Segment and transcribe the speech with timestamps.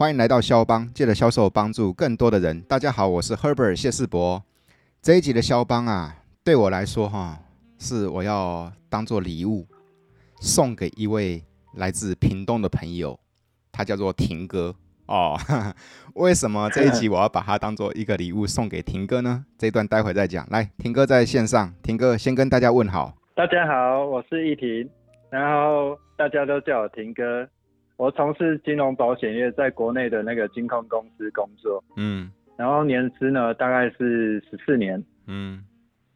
[0.00, 2.58] 欢迎来到肖邦，借着销售帮助更多的人。
[2.62, 4.42] 大家好，我是 Herbert 谢世博。
[5.02, 7.38] 这一集的肖邦啊，对我来说哈，
[7.78, 9.66] 是我要当做礼物
[10.40, 11.44] 送给一位
[11.74, 13.20] 来自屏东的朋友，
[13.70, 15.38] 他叫做廷哥哦。
[16.16, 19.44] 为什么这一集我要把他当做一个礼物送给廷哥呢？
[19.58, 20.48] 这一段待会再讲。
[20.48, 23.14] 来，廷哥在线上，廷哥先跟大家问好。
[23.34, 24.88] 大家好，我是易廷，
[25.28, 27.46] 然后大家都叫我廷哥。
[28.00, 35.62] 我从事金融保险业，在国内的那个金控公司工作，嗯，然后年资呢大概是十四年，嗯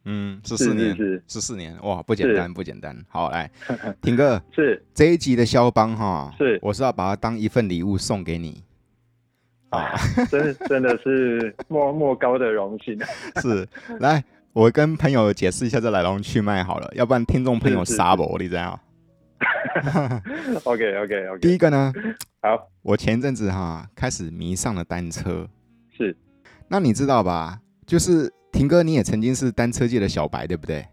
[0.03, 2.97] 嗯，十四年是十四年，哇，不简单不简单。
[3.07, 3.47] 好，来，
[4.01, 4.83] 廷哥是。
[4.95, 6.57] 这一集的肖邦哈，是。
[6.63, 8.63] 我是要把它当一份礼物送给你，
[9.69, 9.93] 啊，
[10.31, 12.99] 真真的是莫莫高的荣幸。
[13.39, 13.63] 是，
[13.99, 14.23] 来，
[14.53, 18.79] 我跟朋友解释一下这来龙去脉好了，要不然听众朋友杀我，你知道。
[20.63, 21.39] OK OK OK。
[21.39, 21.93] 第一个呢，
[22.41, 25.47] 好，我前阵子哈开始迷上了单车，
[25.95, 26.15] 是，
[26.67, 27.59] 那你知道吧？
[27.85, 30.85] 就是廷哥，你也曾经是单车界的小白，对不对？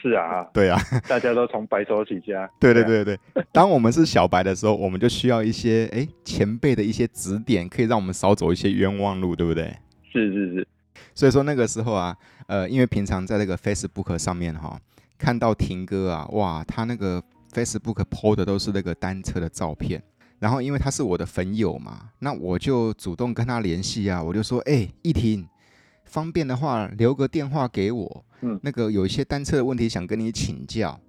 [0.00, 0.78] 是啊，对啊，
[1.08, 2.48] 大家都从白手起家。
[2.60, 3.18] 对对对对，
[3.52, 9.74] 当我们是小白的时候，我们就需要一些哎前辈的一些指点，可以让我们少走一些冤枉路，对不对？
[10.12, 10.68] 是是是，
[11.14, 14.78] 所以说那个时候啊，呃，因为平常在那个 Facebook 上面哈，
[15.18, 17.22] 看到廷哥啊，哇，他那个。
[17.58, 20.00] Facebook PO 的都是那个单车的照片，
[20.38, 25.44] 然后因为他是我的粉友嘛，那我就主动跟他联系啊，我就说，哎、欸，易廷，
[26.04, 31.00] 方便的话留个电话给我，嗯，那个有一些单车的问题想跟你请教，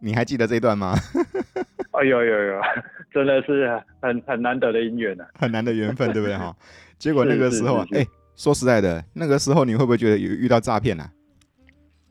[0.00, 0.94] 你还记得这段吗？
[1.92, 2.60] 哎呦呦呦，
[3.12, 6.54] 真的是很很难得的姻缘啊，很难的缘分，对不对哈？
[6.98, 11.10] 结果那个时候啊，哎、欸，说实在的，那个时候你会不会觉得有遇到诈骗呢？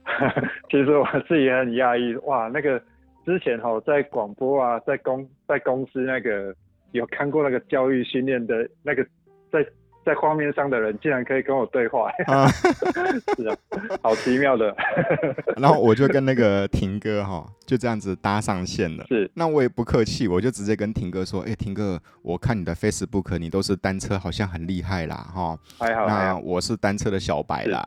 [0.69, 2.81] 其实我自己也很压抑，哇，那个。
[3.26, 6.54] 之前哈在广播啊，在公在公司那个
[6.92, 9.04] 有看过那个教育训练的那个
[9.52, 9.66] 在
[10.06, 12.47] 在画面上的人，竟然可以跟我对话，啊、
[13.35, 13.58] 是啊，
[14.03, 14.75] 好奇妙的。
[15.58, 19.03] 然后我就跟那个廷哥哈就这样子搭上线了。
[19.08, 25.58] 是，那我也不客气，我就直接跟廷哥说，哎、欸，廷哥，我看你的 Facebook，你都是单车，好像很厉害啦，哈。
[25.80, 26.08] 还好。
[26.08, 27.84] 那我是单车的小白啦。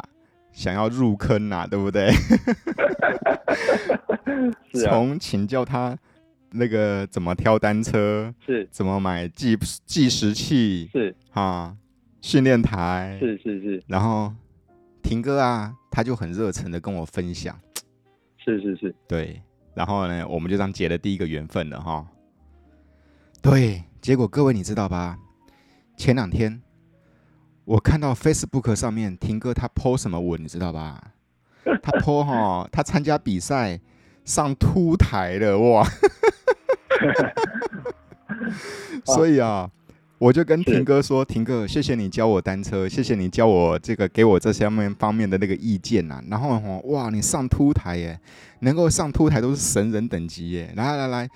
[0.59, 2.11] 想要入坑啊， 对不对？
[4.75, 5.97] 从请教他
[6.51, 11.77] 那个怎么挑单车，是怎么买计计时器，是啊，
[12.21, 13.81] 训练台，是是是。
[13.87, 14.35] 然后
[15.01, 17.57] 廷哥啊，他就很热诚的跟我分享，
[18.37, 19.41] 是是是，对。
[19.75, 22.05] 然后呢，我们就这样结了第一个缘分了哈。
[23.41, 25.17] 对，结果各位你知道吧？
[25.97, 26.61] 前两天。
[27.69, 31.13] 我看到 Facebook 上面廷哥他 po 什么文，你知道吧？
[31.83, 33.79] 他 po 哈，他参加比赛
[34.25, 35.87] 上凸台了 哇！
[39.05, 39.71] 所以啊，
[40.17, 46.23] 我就跟廷哥说：“廷哥，谢谢你教我单车，谢谢你教我这个给我这些面方面的那个意见呐。
[46.31, 48.19] 然后哈，哇，你上凸台耶，
[48.61, 50.73] 能够上凸台都是神人等级耶！
[50.75, 51.29] 来来来，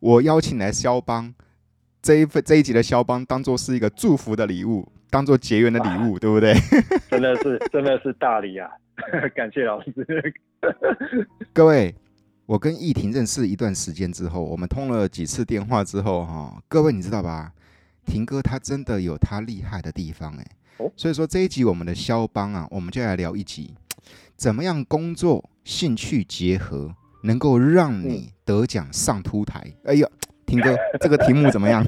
[0.00, 1.32] 我邀请来肖邦
[2.02, 6.54] 这一份这一集的肖邦，当做是一个祝福的礼物。”当做结缘的礼物，对不对？
[7.10, 8.70] 真的是，真的是大礼啊！
[9.34, 9.92] 感谢老师。
[11.52, 11.94] 各位，
[12.46, 17.52] 我跟易婷认识一段时间之后，我们通了几次电话之后，哈，各位你知道吧？
[18.06, 20.46] 婷哥他真的有他厉害的地方，哎，
[20.96, 23.74] 所以说这一集我们的肖邦啊，我们就来聊一集，
[24.36, 26.94] 怎么样工作兴趣结合，
[27.24, 29.64] 能够让你得奖上凸台？
[29.84, 30.08] 哎呀，
[30.46, 31.84] 婷哥，这个题目怎么样？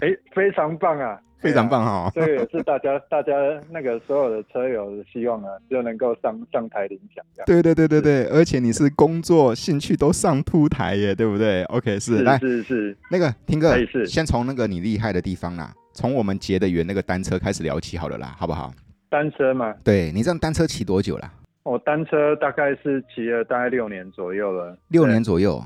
[0.00, 1.20] 哎，非常棒啊！
[1.42, 2.12] 非常棒哈、哦！
[2.14, 3.32] 这个也是大家大家
[3.70, 7.24] 那个所有的车友的希望啊，就能够上上台领奖。
[7.44, 13.74] 对对对对对，而且你是工作兴趣都上凸台耶，对不对？OK，是，是来是是那个听哥，
[14.06, 18.72] 先从那个你厉害的地方啦，从我们结的缘那个单车开始聊起好了啦，好不好？
[19.10, 21.30] 单车嘛，对，你这样单车骑多久啦？
[21.64, 24.76] 我单车大概是骑了大概六年左右了。
[24.88, 25.62] 六年左右，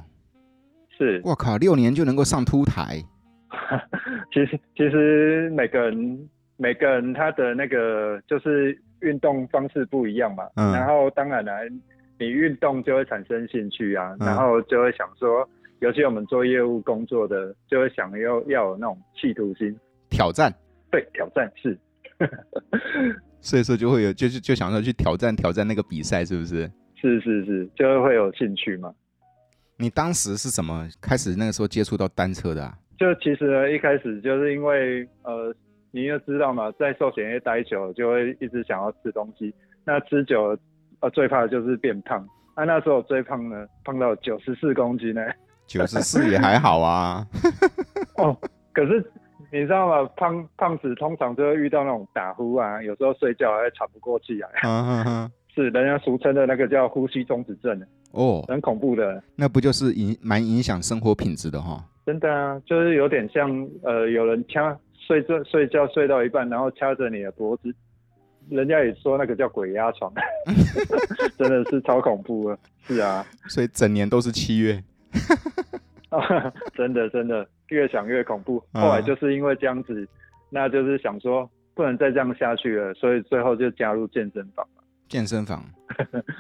[0.99, 1.21] 是。
[1.25, 3.03] 我靠，六年就能够上凸台。
[4.33, 11.53] 其实其实每个人每个人他的那个就是运动方式不一样嘛，嗯、然后当然了，
[12.19, 15.49] 你运动就会产生兴趣啊，嗯、然后就会想说，
[15.81, 19.77] 尤其我们做业务工作的，就会想要要有那种企图心，
[20.11, 20.53] 挑战，
[20.91, 21.79] 对，挑战是，
[23.41, 26.71] 所以说就会有就是就想说去挑战挑战那个比赛，是不是？
[26.99, 28.93] 是是是，就会有兴趣嘛。
[29.77, 30.89] 你当时是怎么？
[31.03, 32.75] 开始那个时候接触到单车的啊？
[32.99, 35.55] 就其实呢，一开始就是因为呃，
[35.91, 39.55] 你也知道嘛，在寿险业待久了，就会一直想要吃东西。
[39.85, 40.59] 那吃久了，
[41.01, 42.27] 呃，最怕的就是变胖。
[42.57, 45.21] 那、啊、那时候最胖呢，胖到九十四公斤呢。
[45.67, 47.27] 九十四也还好啊。
[48.17, 48.37] 哦，
[48.73, 49.05] 可是
[49.53, 50.11] 你知道吗？
[50.17, 54.49] 胖胖子通常都会遇到那种打呼啊，有时候睡觉还喘不过气来。
[54.63, 57.79] 嗯嗯嗯， 是人家俗称的那个叫呼吸中止症
[58.13, 59.23] 哦，很恐怖的。
[59.35, 61.85] 那不就是影蛮影响生活品质的哈？
[62.07, 63.51] 真的啊，就是有点像
[63.83, 67.75] 呃，有人掐睡着睡觉睡到一半，然后掐着你的脖子，
[68.49, 70.13] 人家也说那个叫鬼压床，
[71.37, 72.59] 真的是超恐怖的。
[72.85, 74.81] 是啊，所以整年都是七月。
[76.77, 80.09] 真的真的越想越恐怖，后来就是因为这样子，嗯、
[80.51, 84.65] 那就是想说不能再这样下去了，所以最后就加入健身房。
[85.09, 85.65] 健身房，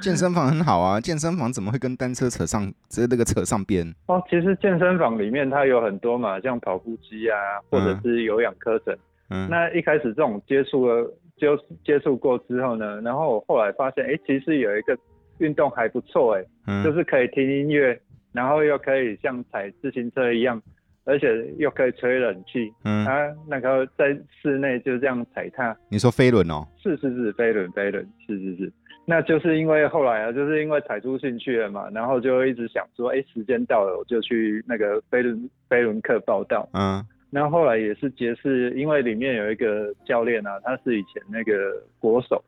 [0.00, 3.86] 健身房很好啊， 健身房怎么会跟单车扯上，直接那个扯上边？
[4.06, 7.36] 哦，其实健身房里面它有很多嘛，像跑步机啊，
[7.70, 8.96] 或者是有氧课程。
[9.30, 11.46] 嗯，那一开始这种接触了，接
[11.84, 14.96] 接触过之后呢，然后我后来发现，哎、欸，其实有一个
[15.38, 16.36] 运动还不错，
[16.66, 18.00] 哎，就是可以听音乐。
[18.32, 20.60] 然后又可以像踩自行车一样，
[21.06, 21.26] 而且
[21.56, 22.70] 又可以吹冷气。
[22.84, 24.08] 嗯，它那个在
[24.42, 25.74] 室内就这样踩踏。
[25.88, 26.66] 你说飞轮哦？
[26.82, 28.72] 是是是，飞轮飞轮，是是是。
[29.06, 36.68] 那就是因为后来啊，就是因为踩出兴趣了嘛，然后就一直想说，哎，时间到了，我就去那个飞轮飞轮课报道。
[36.72, 37.02] 嗯。
[37.30, 41.52] 然后后来也是结识，因为里面有一个教练啊，他是以前那个
[41.98, 42.42] 国手，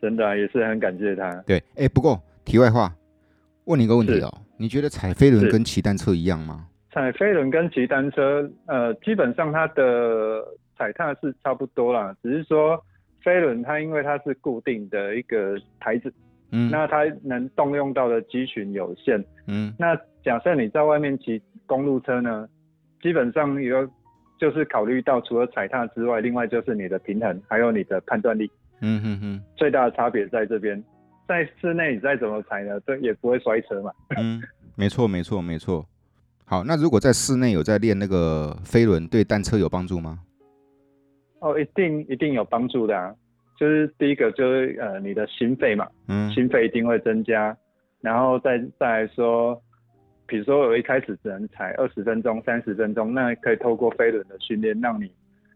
[0.00, 1.30] 真的、啊、也是很感谢他。
[1.46, 2.92] 对，哎，不过题外话，
[3.64, 4.32] 问你一个问题哦。
[4.58, 6.66] 你觉得踩飞轮跟骑单车一样吗？
[6.92, 10.46] 踩飞轮跟骑单车，呃，基本上它的
[10.76, 12.78] 踩踏是差不多啦，只是说
[13.22, 16.12] 飞轮它因为它是固定的一个台子，
[16.50, 22.46] 嗯，那它能动用到的肌群有限，嗯，那假设你在外面骑公路车呢，
[23.00, 23.88] 基本上有
[24.38, 28.50] 就是考虑到除了踩踏之外，另外就是你的平衡还有你的判断力，
[28.82, 30.82] 嗯哼哼，最大的差别在这边。
[31.26, 33.90] 在室内你再怎么踩呢，对，也不会摔车嘛。
[34.18, 34.42] 嗯，
[34.76, 35.86] 没错，没错，没错。
[36.44, 40.20] 好，那如果在室内有在练那个飞轮，对单车有帮助吗？
[41.40, 43.14] 哦，一定一定有帮助的啊。
[43.58, 47.56] 就是第一个就是呃你的心肺嘛，嗯，心肺一定会增加。
[48.00, 49.60] 然后再再来说，
[50.26, 55.10] 比如说我一开始只能踩二十分钟、三十分钟，那可以透过飞轮的训练，让你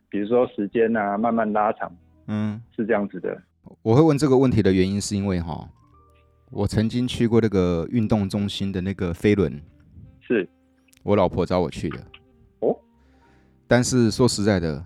[0.08, 1.90] 比如说时间啊慢慢拉长。
[2.28, 3.36] 嗯，是这样子的。
[3.82, 5.68] 我会问这个问题的原因，是因为哈，
[6.52, 9.60] 我曾经去过那个运动中心的那个飞轮，
[10.20, 10.48] 是
[11.06, 11.98] 我老婆找我去的。
[12.58, 12.76] 哦，
[13.68, 14.84] 但是说实在的，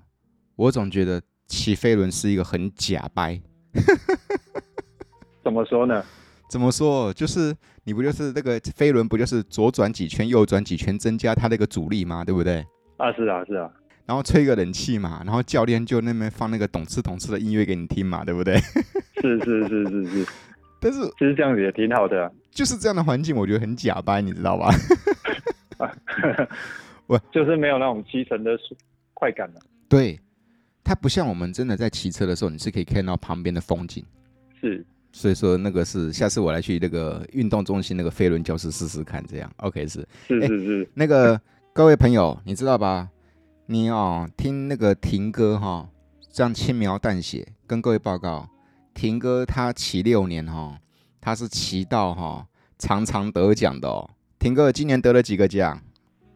[0.54, 3.40] 我总觉得骑飞轮是一个很假掰。
[5.42, 6.04] 怎么说呢？
[6.50, 7.10] 怎么说？
[7.14, 12.22] 就是你不就是那个飞轮，不就是左转几圈，右转几圈，增加它那个阻力吗？
[12.22, 12.64] 对不对？
[12.98, 13.70] 啊，是啊，是啊。
[14.04, 18.58] 然后吹个冷气嘛，然后教练就那边放那个懂吃懂吃的音乐给你听嘛，对不对？
[19.22, 20.26] 是是是是是，
[20.80, 24.68] 但是其实这样子也挺好的，啊，就是这样的环境，我觉得很假掰，你知道吧？
[27.06, 28.58] 我就是没有那种骑乘的
[29.14, 29.60] 快感了。
[29.88, 30.18] 对，
[30.84, 34.04] 它不像我们真的在骑车的时候，你是可以看到旁边的风景。
[34.60, 40.06] 是，所以说那个是下次我来去那个运动中心那个飞轮教室试试看，这样 OK 是。
[40.28, 41.40] 是是是，那个
[41.72, 43.08] 各位朋友，你知道吧？
[43.66, 45.88] 你哦，听那个婷哥哈、哦，
[46.30, 48.48] 这样轻描淡写跟各位报告，
[48.94, 50.78] 婷哥他骑六年哈、哦，
[51.20, 52.46] 他是骑到哈、哦、
[52.78, 54.10] 常常得奖的哦。
[54.38, 55.80] 婷哥今年得了几个奖？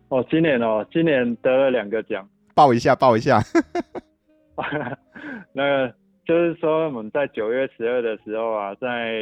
[0.08, 2.28] 哦，今年哦，今年得了两个奖。
[2.54, 3.40] 报一下，报一下。
[5.52, 9.20] 那个就是说我们在九月十二的时候啊，在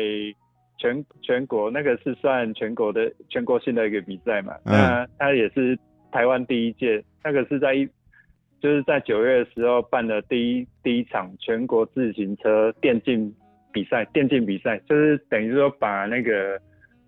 [0.79, 5.79] 全全国那个是算全国的全国性的一个比赛嘛，嗯、那他也是
[6.11, 7.89] 台湾第一届，那个是在一。
[8.61, 13.35] 就是在九月的时候办的第一第一场全国自行车电竞
[13.73, 16.57] 比赛，电竞比赛就是等于说把那个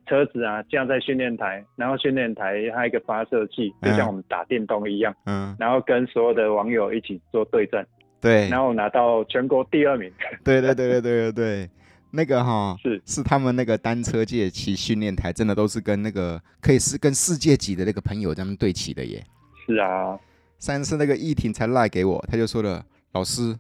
[0.07, 7.87] 车子啊架在训练台，然后训练台还有一个发射器，就像我们打电动一样，嗯，然后跟所有的网友一起做对战，
[8.21, 10.11] 对，然后拿到全国第二名，
[10.45, 11.33] 对对对对对对。
[11.33, 11.71] 对，
[12.11, 13.03] 那个哈是。
[13.05, 19.25] 是他们那个单车界骑训练台，真的都是跟那个可以是跟世界级的那个朋友他们对齐的耶，
[19.67, 20.19] 是啊。
[20.61, 22.83] 上次那个易婷才赖给我，他就说了
[23.13, 23.55] ：“老师，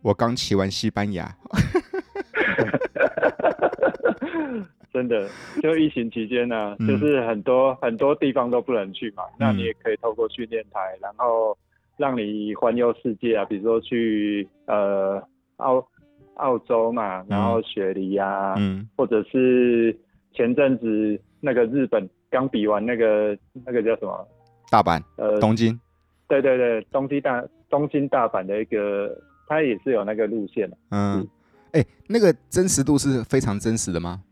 [0.00, 1.30] 我刚骑完西班牙。”
[4.92, 5.28] 真的，
[5.62, 11.56] 就疫情期间呢、啊，嗯、就是很多很多地方都不能去嘛，嗯、那你也可以透过训练台，然后
[11.96, 15.22] 让你环游世界啊，比如说去呃
[15.56, 15.86] 澳
[16.34, 19.96] 澳洲嘛，然后雪梨啊，嗯、或者是
[20.32, 24.28] 前阵子那个日本刚比完那个那个叫什么？
[24.70, 25.78] 大阪，呃，东京。
[26.28, 29.16] 对对对，东京大东京大阪的一个，
[29.46, 30.76] 它也是有那个路线的。
[30.90, 31.26] 嗯，
[31.72, 34.22] 哎、欸，那个真实度是非常真实的吗？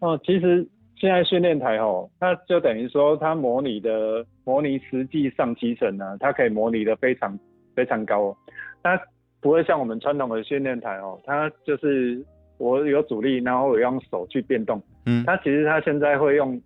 [0.00, 7.38] 哦，其实现在训练台哦，它就等于说它模拟的模拟实际上骑乘呢，它可以模拟的非常
[7.74, 8.36] 非常高哦。
[8.82, 9.00] 它
[9.40, 12.24] 不会像我们传统的训练台哦，它就是
[12.58, 14.82] 我有阻力，然后我用手去变动。
[15.06, 16.60] 嗯，它其实它现在会用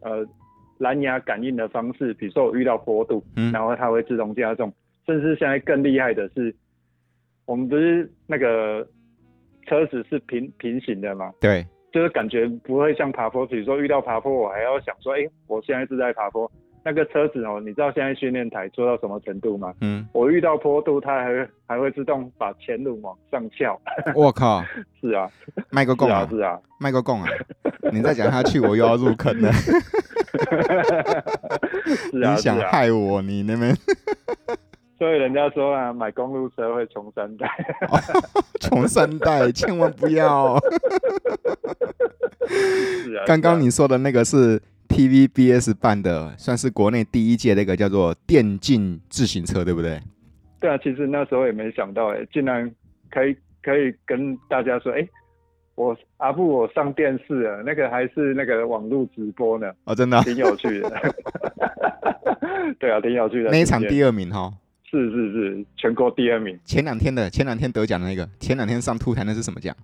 [0.00, 0.24] 呃
[0.78, 4.72] 蓝牙感应的方式，比如说我遇到坡度，嗯，然后它会自动加重。
[5.06, 6.54] 甚至现在更厉害的是，
[7.44, 8.86] 我们不是那个
[9.66, 11.32] 车子是平平行的吗？
[11.40, 11.64] 对。
[11.92, 16.50] 就是感觉不会像爬坡，比如说遇到爬坡，我还要想说，哎、欸，我现在是在爬坡。
[16.84, 19.72] 那个车子哦，你知道现在训练台做到什么程度吗？
[19.82, 23.80] 嗯，我遇到坡度，它还还会自动把前轮往上翘。
[24.16, 24.64] 我靠！
[25.00, 25.30] 是啊，
[25.70, 27.28] 卖个贡啊，是啊，卖个贡啊！
[27.92, 29.52] 你再讲下去，我又要入坑了。
[32.10, 33.22] 是啊，你想害我？
[33.22, 33.72] 你那边。
[35.02, 37.48] 所以人家说啊，买公路车会穷三代。
[38.62, 40.56] 穷三代，千万不要。
[42.46, 43.24] 是啊。
[43.26, 50.00] 刚刚你说的那个是 TVBS 办的，算是国内第一届那个叫做电竞自行车，对不对？
[50.60, 52.72] 对啊，其实那时候也没想到，哎，竟然
[53.10, 55.04] 可以可以跟大家说，哎，
[55.74, 59.68] 我阿布我上电视了，那个还是那个网络直播呢。
[59.82, 60.92] 哦，真的，挺有趣的。
[62.78, 63.50] 对啊，挺有趣的。
[63.50, 64.52] 那一场第二名哈。
[64.92, 66.58] 是是是，全国第二名。
[66.66, 69.74] 前两天的，前两天得奖的那个，前两天上凸台那是什么奖？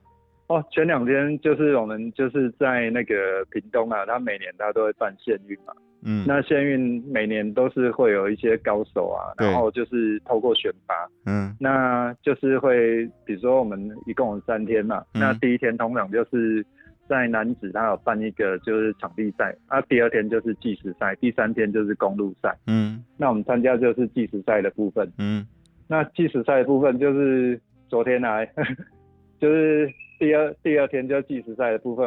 [0.48, 5.72] 哦，前两天就是我们就是在那个屏东啊，他每年他都会办县运嘛。
[6.02, 6.26] 嗯。
[6.28, 10.94] 那县运每年都是会有一些高手啊，然后就是透过选拔。
[11.24, 11.56] 嗯。
[11.58, 16.62] 那就是会，比如说我们一共有三天嘛，嗯、那第一天通常就是。
[17.08, 22.56] 在男子，他有办一个就是场地赛，啊，第二天就是计时赛，第三天就是公路赛。
[22.66, 25.10] 嗯，那我们参加就是计时赛的部分。
[25.18, 25.46] 嗯，
[25.88, 28.46] 那计时赛的部分就是昨天来，
[29.40, 32.06] 就是第二第二天就计时赛的部分，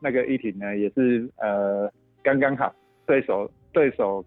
[0.00, 1.90] 那个一挺呢也是呃
[2.22, 2.74] 刚刚好，
[3.06, 4.24] 对手对手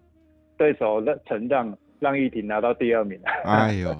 [0.58, 1.76] 对手的承让。
[2.00, 3.18] 让玉婷拿到第二名。
[3.44, 3.96] 哎呦，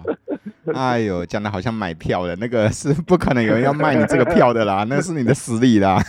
[0.74, 6.02] 哎呦，讲的好像买票的，那个是不可能有人要卖你这个票的啦， 那是你的实力啦。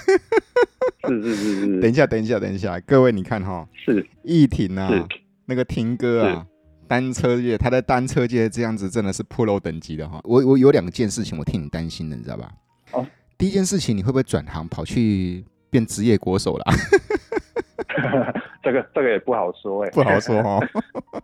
[1.08, 1.80] 是是是是。
[1.80, 4.90] 等一下，等一下，等一下，各位你看哈，是玉婷啊，
[5.46, 6.46] 那个婷哥啊，
[6.88, 10.20] 单车界他在单车界这样子真的是 pro 等级的哈。
[10.24, 12.52] 我我有两件事情我替你担心的，你知道吧？
[12.92, 13.06] 哦。
[13.38, 16.66] 第一件事情，你会不会转行跑去变职业国手了？
[18.64, 20.60] 这个这个也不好说哎、欸，不好说 哈。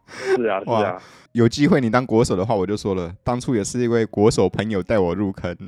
[0.08, 5.56] 是啊是啊，有机会你当国手的话，我就说了，当初也是一位国手朋友带我入坑。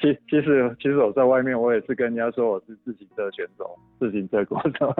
[0.00, 4.94] 其其实其实我在外面，我也是跟人家说我是自行车选手，自行车国手。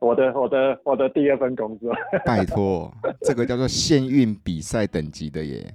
[0.00, 1.94] 我的我的我的第二份工作。
[2.26, 5.72] 拜托，这个叫做限运比赛等级的耶，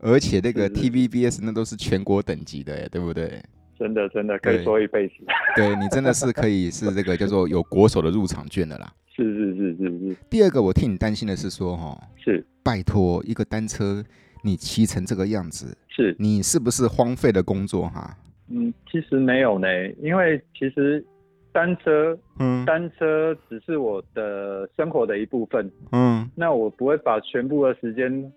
[0.00, 3.40] 而且那个 TVBS 那都是全国等级的耶，对不对？
[3.82, 5.14] 真的真的可以说一辈子。
[5.56, 8.92] 对，你真的是可以是这个叫做有国手的入场券的啦。
[9.14, 10.16] 是是是是是。
[10.30, 14.04] 第二个我替你担心的是说哈，是拜托一个单车
[14.44, 18.16] 你骑成这个样子，是你是不是荒废了工作哈？
[18.48, 19.66] 嗯，其实没有呢，
[20.00, 21.04] 因为其实
[21.52, 28.32] 单车，嗯，单车只是我的生活的一部分，嗯，那我不会把全部的时间。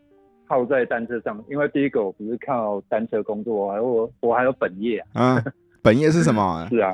[0.47, 5.37] 耗在单车上，因为第一个我不是靠单车工作，我还我我还有本业啊。
[5.37, 6.65] 嗯，本业是什么？
[6.71, 6.91] 是啊，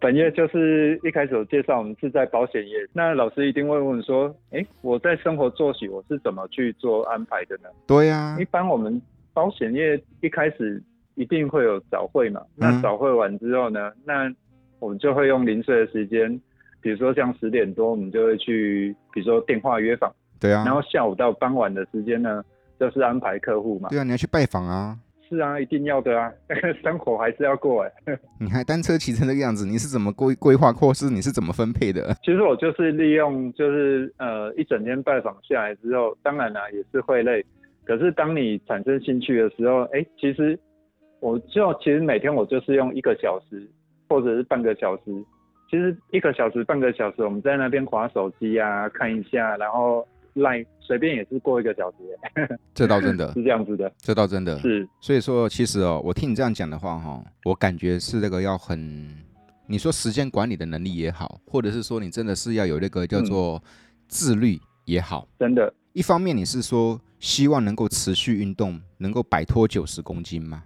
[0.00, 2.76] 本业就是一开始我介绍我们是在保险业。
[2.92, 7.68] 那老师一定会问说，哎、欸，我在生活作息我是怎么去做安排的呢？
[7.86, 9.00] 对呀、啊，一般我们
[9.32, 10.82] 保险业一开始
[11.14, 12.42] 一定会有早会嘛。
[12.56, 14.34] 那早会完之后呢，嗯、那
[14.80, 16.28] 我们就会用零碎的时间，
[16.80, 20.12] 比如说像十点多，我们就会去，比如说电话约访。
[20.40, 22.42] 对啊，然后下午到傍晚的时间呢，
[22.82, 23.88] 就是安排客户嘛。
[23.90, 24.98] 对啊，你要去拜访啊。
[25.28, 26.32] 是啊，一定要的啊，
[26.82, 27.92] 生活还是要过哎。
[28.40, 32.12] 你还单车骑成这个样子，你是怎么规规划，或是你是怎么分配的？
[32.24, 37.44] 其实我就是利用，就是呃一整天拜访下来之后，当然啦、啊、也是会累，
[37.84, 40.58] 可是当你产生兴趣的时候，哎，其实
[41.20, 43.64] 我就其实每天我就是用一个小时
[44.08, 45.02] 或者是半个小时，
[45.70, 50.06] 其实一个小时半个小时我们在那边划手机啊看一下，然后。
[50.34, 51.96] 来随便也是过一个小时，
[52.74, 54.88] 这倒真的 是这样子的，这倒真的是。
[55.00, 59.14] 所以说，其实哦，我听你这样讲的话哈，我感觉是那个要很，
[59.66, 63.62] 你说时间管理的能力也好，或者是说你真的是要有那个叫做
[64.08, 65.72] 自律也好，嗯、真的。
[65.92, 70.62] 一方面你是说希望能够持续运动，能够摆脱九十公斤吗？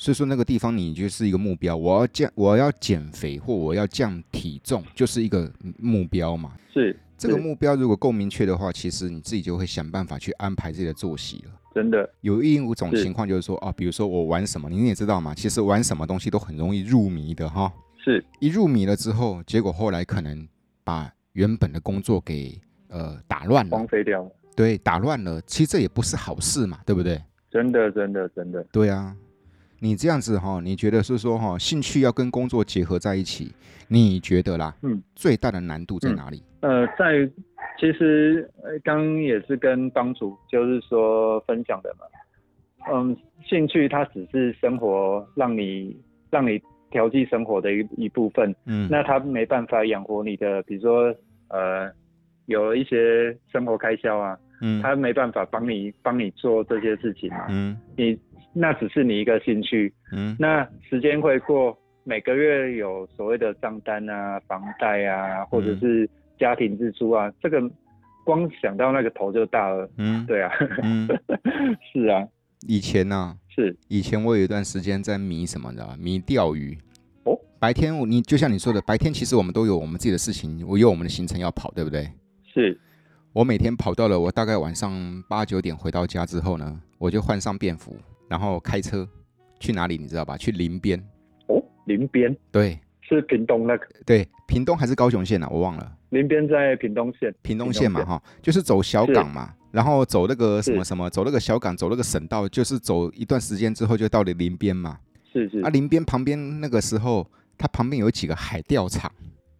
[0.00, 0.04] 是。
[0.06, 6.52] 所以说那个地方你就是一个目标，我要降，我要减肥或我要降体重，就是一个目标嘛。
[6.72, 6.98] 是。
[7.18, 11.52] 这个目标如果够明确的话，其实你自己就会想办法去安排自己的作息了。
[11.74, 17.70] 真的，有一五种情况就是说啊，比如说我玩什么，你也知道嘛，其实玩什么东西都很容易入迷的哈。
[18.02, 20.48] 是，一入迷了之后，结果后来可能
[20.82, 24.30] 把原本的工作给呃打乱了，荒废掉了。
[24.56, 27.22] 对，打乱了，其实这也不是好事嘛，对不对？
[27.50, 28.64] 真的，真的，真的。
[28.72, 29.14] 对啊，
[29.80, 33.52] 你这样子哈，你觉得是说哈，兴趣要跟工作结合在一起，
[33.88, 34.74] 你觉得啦？
[34.82, 36.42] 嗯，最大的难度在哪里？
[36.60, 37.30] 嗯、呃，在
[37.78, 38.48] 其实
[38.84, 42.06] 刚也是跟帮主就是说分享的嘛。
[42.92, 45.98] 嗯，兴趣它只是生活让你
[46.30, 46.60] 让你
[46.90, 48.54] 调剂生活的一一部分。
[48.66, 51.14] 嗯，那它没办法养活你的，比如说
[51.48, 51.90] 呃，
[52.46, 54.38] 有一些生活开销啊。
[54.62, 57.46] 嗯，他没办法帮你帮你做这些事情嘛。
[57.48, 58.14] 嗯，你
[58.52, 59.92] 那只是你一个兴趣。
[60.12, 67.60] 嗯，那时间会过，每个月有所谓的账单啊、房贷啊，或者是家庭支出啊，嗯、这个
[68.24, 69.88] 光想到那个头就大了。
[69.98, 70.50] 嗯，对啊。
[70.82, 71.08] 嗯，
[71.92, 72.26] 是啊。
[72.66, 76.76] 以前呢、啊，是以前我有一段时间在迷什么的，迷钓鱼。
[77.24, 82.10] 哦，白天我你就像你说的，白天其实我们都有我们自己的事情，我有我们的行程要跑，对不对？
[82.52, 82.78] 是。
[83.32, 84.92] 我每天跑到了，我大概晚上
[85.28, 87.96] 八九点回到家之后呢，我就换上便服，
[88.30, 89.06] 然后开车
[89.58, 90.36] 去哪里，你知道吧？
[90.36, 90.96] 去林边。
[91.48, 92.34] 哦，林边。
[92.52, 93.86] 对，是屏东那个。
[94.06, 95.48] 对，屏东还是高雄县啊？
[95.50, 95.92] 我忘了。
[96.10, 97.34] 林边在屏东县。
[97.42, 104.96] 屏东县嘛，哈，就是走小港嘛，然后走那个什么什么，走那个小港，走那个省道，就是走一段时间之后就到了林边嘛。
[105.32, 105.58] 是是。
[105.62, 109.10] 啊，林边旁边那个时候，它旁边有几个海钓场。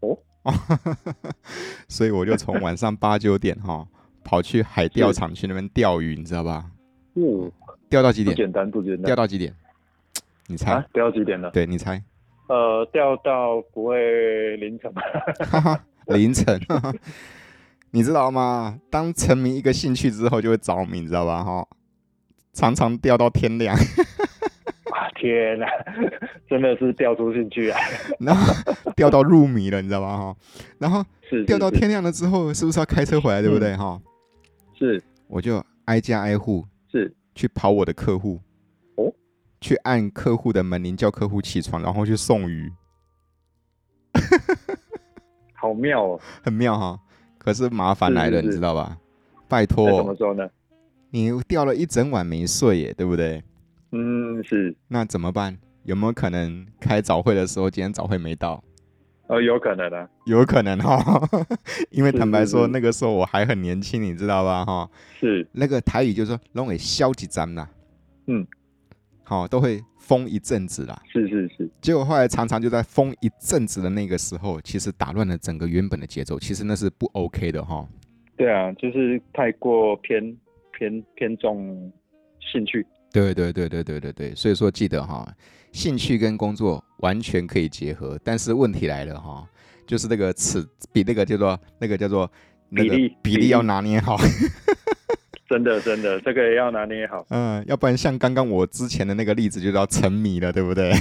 [0.00, 0.16] 哦，
[1.88, 3.84] 所以我就从晚上八九点哈
[4.22, 6.70] 跑去海钓场 去那边钓鱼，你知道吧？
[7.16, 7.50] 嗯，
[7.90, 8.34] 钓到几点？
[8.34, 9.02] 不简单，不简单。
[9.02, 9.52] 钓到几点？
[10.46, 10.72] 你猜？
[10.72, 11.50] 啊，钓到几点了？
[11.50, 12.02] 对，你猜？
[12.48, 15.02] 呃，掉到不会凌晨吧？
[16.06, 16.58] 凌晨，
[17.90, 18.78] 你知道吗？
[18.88, 21.42] 当沉迷一个兴趣之后，就会着迷，你知道吧？
[21.44, 21.66] 哈，
[22.52, 23.76] 常常掉到天亮。
[25.16, 25.66] 天呐，
[26.48, 27.78] 真的是掉出兴趣啊！
[28.18, 28.54] 然后
[28.96, 30.16] 掉到入迷了，你知道吗？
[30.16, 30.36] 哈，
[30.78, 31.04] 然后
[31.46, 33.76] 掉到天亮了之后，是不是要开车回来，对不对？
[33.76, 34.00] 哈，
[34.78, 36.69] 是，我就挨家挨户是
[37.34, 38.40] 去跑我的客户
[38.96, 39.12] 哦，
[39.60, 42.72] 去按客户的门铃叫客户起床，然后去送鱼，
[45.54, 46.98] 好妙哦，很妙哈。
[47.38, 48.98] 可是麻烦来了，你知道吧？
[49.48, 50.48] 拜托，怎么说呢？
[51.10, 53.42] 你钓了一整晚没睡耶，对不对？
[53.92, 54.76] 嗯，是。
[54.88, 55.58] 那怎么办？
[55.84, 58.62] 有没有可能开早会的时候，今天早会没到？
[59.30, 60.98] 呃，有可能啊，有可能哈。
[61.90, 64.64] 因为坦白说，那个时候我还很年轻，你知道吧？
[64.64, 64.90] 哈，
[65.20, 65.46] 是。
[65.52, 67.68] 那个台语就是说“弄给消几张呐”，
[68.26, 68.44] 嗯，
[69.22, 71.00] 好，都会疯一阵子啦。
[71.12, 71.70] 是是是。
[71.80, 77.86] 结果后来常常就在疯一阵子的那个时候，其实打乱了整个原本的节奏，其实那是不 OK 的哈。
[78.36, 80.36] 对啊，就是太过偏
[80.72, 81.92] 偏偏重
[82.52, 82.84] 兴趣。
[83.12, 85.24] 对对对对对对对，所以说记得哈，
[85.72, 89.46] 兴趣跟工作完全可以结合，但是问题来了哈，
[89.86, 92.30] 就是那个尺比那个叫做那个叫做
[92.68, 94.16] 那个比例比例要拿捏好，
[95.48, 100.92] 真的真的这个也要拿捏好，嗯，要不然像刚刚我之前的那个例子就叫沉迷了，对不对？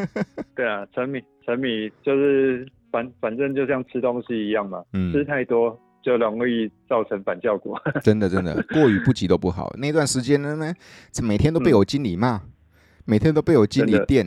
[0.56, 5.78] 对啊，沉迷沉迷就是反反正就像吃东西一样嘛，嗯，吃太多。
[6.04, 9.74] 就容易造成反效果， 真的真的，过于不及都不好。
[9.78, 10.70] 那段时间呢，呢，
[11.22, 12.40] 每天都被我经理骂，嗯、
[13.04, 14.26] 每天都被我经理电。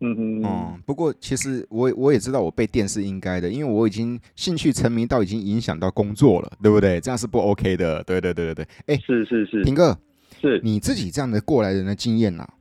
[0.00, 0.82] 嗯嗯嗯。
[0.86, 7.00] 不过其实我我也知道我被电是应该的，因为我已经兴趣沉迷到已经影响到工作了，对不对？
[7.00, 8.02] 这样是不 OK 的。
[8.04, 8.68] 对对对对对。
[8.86, 9.96] 哎，是是是，平哥，
[10.40, 12.54] 是你自己这样的过来人的经验呐、啊？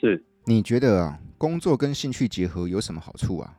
[0.00, 0.22] 是。
[0.44, 3.52] 你觉得啊，工作跟兴趣结合有什么好处啊？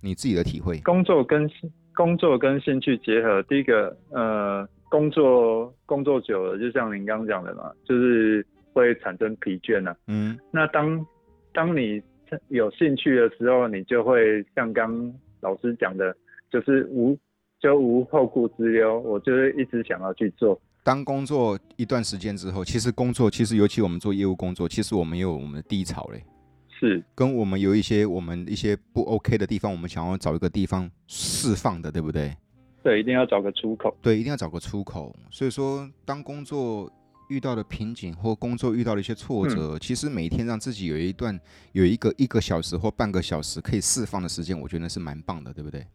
[0.00, 0.78] 你自己的体会。
[0.78, 1.48] 工作跟
[1.94, 9.96] 工作跟兴趣结合，第一个，呃，工作工作久了，就像您刚刚讲的嘛，就是会产生疲倦啊。
[10.06, 10.38] 嗯。
[10.50, 11.06] 那当
[11.52, 12.02] 当你
[12.48, 16.14] 有兴趣的时候，你就会像刚老师讲的，
[16.50, 17.16] 就是无
[17.60, 20.60] 就无后顾之忧，我就会一直想要去做。
[20.84, 26.24] 当工作一段时间之后，其实工作其实尤其我们做业务工作，其实我们也有我们的低潮嘞。
[26.68, 32.34] 是跟我们有一些我们一些不 OK 的地方，我们想要找一个地方释放的，对不对？
[32.82, 33.96] 对，一定要找个出口。
[34.02, 35.14] 对，一定要找个出口。
[35.30, 36.90] 所以说，当工作
[37.32, 41.38] 遇到的瓶颈或工作遇到的一些挫折，嗯、其实每天让自己有一段
[41.72, 45.86] 有一个一个小时或半个小时可以释放的时间，我觉得是蛮棒的，对不对？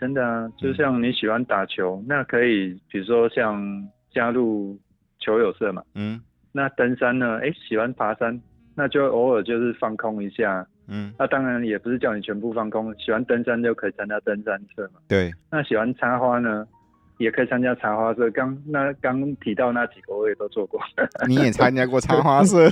[0.00, 3.60] 真的啊，就像你喜欢打球，嗯、那可以比如说像
[4.10, 4.78] 加入
[5.18, 5.82] 球友社嘛。
[5.94, 6.20] 嗯。
[6.52, 7.38] 那登山呢？
[7.42, 8.40] 哎，喜欢爬山。
[8.74, 15.00] 那就偶尔就是放空一下，嗯，那当然也不是叫你全部放空，喜欢登山就可以参加登山社嘛。
[15.08, 16.64] 对，那喜欢插花呢，
[17.18, 18.30] 也可以参加插花社。
[18.30, 20.80] 刚那刚提到那几个我也都做过。
[21.28, 22.66] 你也参加过插花社？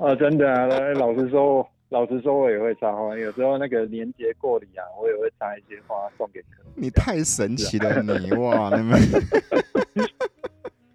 [0.00, 3.16] 啊， 真的啊，老实说，老实说，我也会插花。
[3.16, 6.62] 有时候那个年节过礼啊，我也会插一些花送给客。
[6.74, 8.98] 你太神奇了，你哇，你们。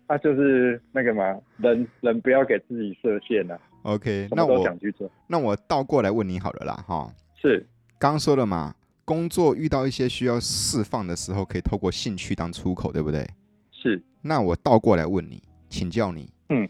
[0.10, 3.60] 他就是那个嘛，人人不要给自己设限啊。
[3.84, 7.12] OK，那我想去做，那我倒过来问你好了啦，哈。
[7.42, 7.66] 是，
[8.00, 8.74] 刚说了嘛，
[9.08, 13.26] 工作遇到一些需要释放的时候，可以透过兴趣当出口，对不对？
[13.72, 14.04] 是。
[14.22, 16.68] 那我倒过来问你，请教你，嗯，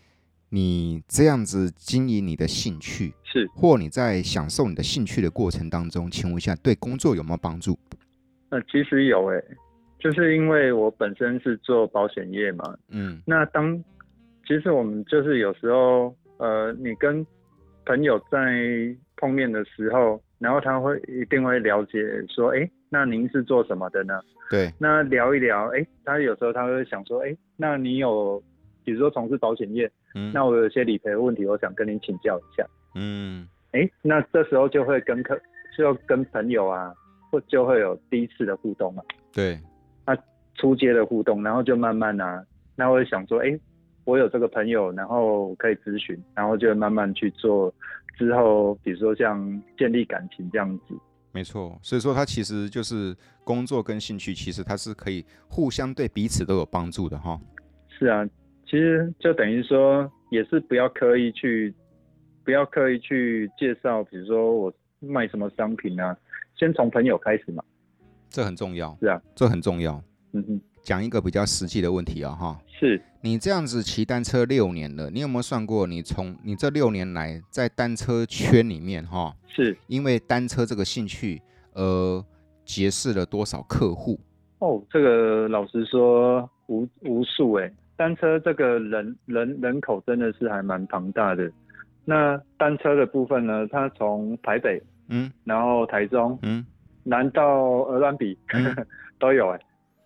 [0.49, 7.75] 你这样子经营你的兴趣，是，或你在享受你的兴趣的过程当中，请问一下，对工作有没有帮助？
[8.49, 9.57] 呃，其实有诶、欸，
[9.97, 13.75] 就是因为我本身是做保险业嘛，嗯，那当
[14.47, 17.25] 其实我们就是有时候，呃，你跟
[17.83, 24.21] 朋友在碰面的时候，然后他会一定会了解说，哎，那您是做什么的呢？
[24.49, 28.41] 对，那聊一聊，哎，他有时候他会想说，哎，那你有，
[28.83, 35.37] 比如说从事保险业，嗯，那我有些理赔的问题，我想跟您请教一下，嗯，哎，那这时候就会跟客，
[35.77, 36.93] 就跟朋友啊，
[37.31, 39.59] 或就会有第一次的互动嘛，对，
[40.05, 40.17] 那
[40.55, 42.41] 初阶的互动，然后就慢慢啊，
[42.75, 43.59] 那会想说，哎，
[44.07, 47.71] 我有这个朋友，然后可以咨询，然后就慢慢去做。
[48.17, 50.95] 之后，比如说像建立感情这样子，
[51.33, 51.77] 没错。
[51.83, 57.37] 所以说，他其实就是工作跟兴趣，其实他是可以互相对彼此都有帮助的哈。
[57.89, 58.25] 是啊，
[58.65, 61.75] 其实就等于说，也是不要刻意去，
[62.45, 66.17] 不要刻意去介绍，比如说我卖什么商品啊，
[66.57, 67.61] 先从朋友开始嘛。
[68.29, 68.97] 这很重要。
[69.01, 70.01] 是啊，这很重要。
[70.31, 70.61] 嗯哼。
[70.87, 81.41] 讲一个比较实际的问题啊，哈，是你这样子骑单车六年了，你有没有算过，你从你这六年来在单车圈里面，哈，是因为单车这个兴趣
[81.73, 82.23] 而
[82.63, 84.17] 结识了多少客户？
[84.59, 91.51] 哦，这个老实说无无数哎，单车这个人人人口真的是还蛮庞大的。
[92.05, 96.65] 那单车的部分呢，它从台北，嗯，然后台中，嗯，
[97.03, 98.73] 南到鹅銮比，嗯、
[99.19, 99.59] 都有哎。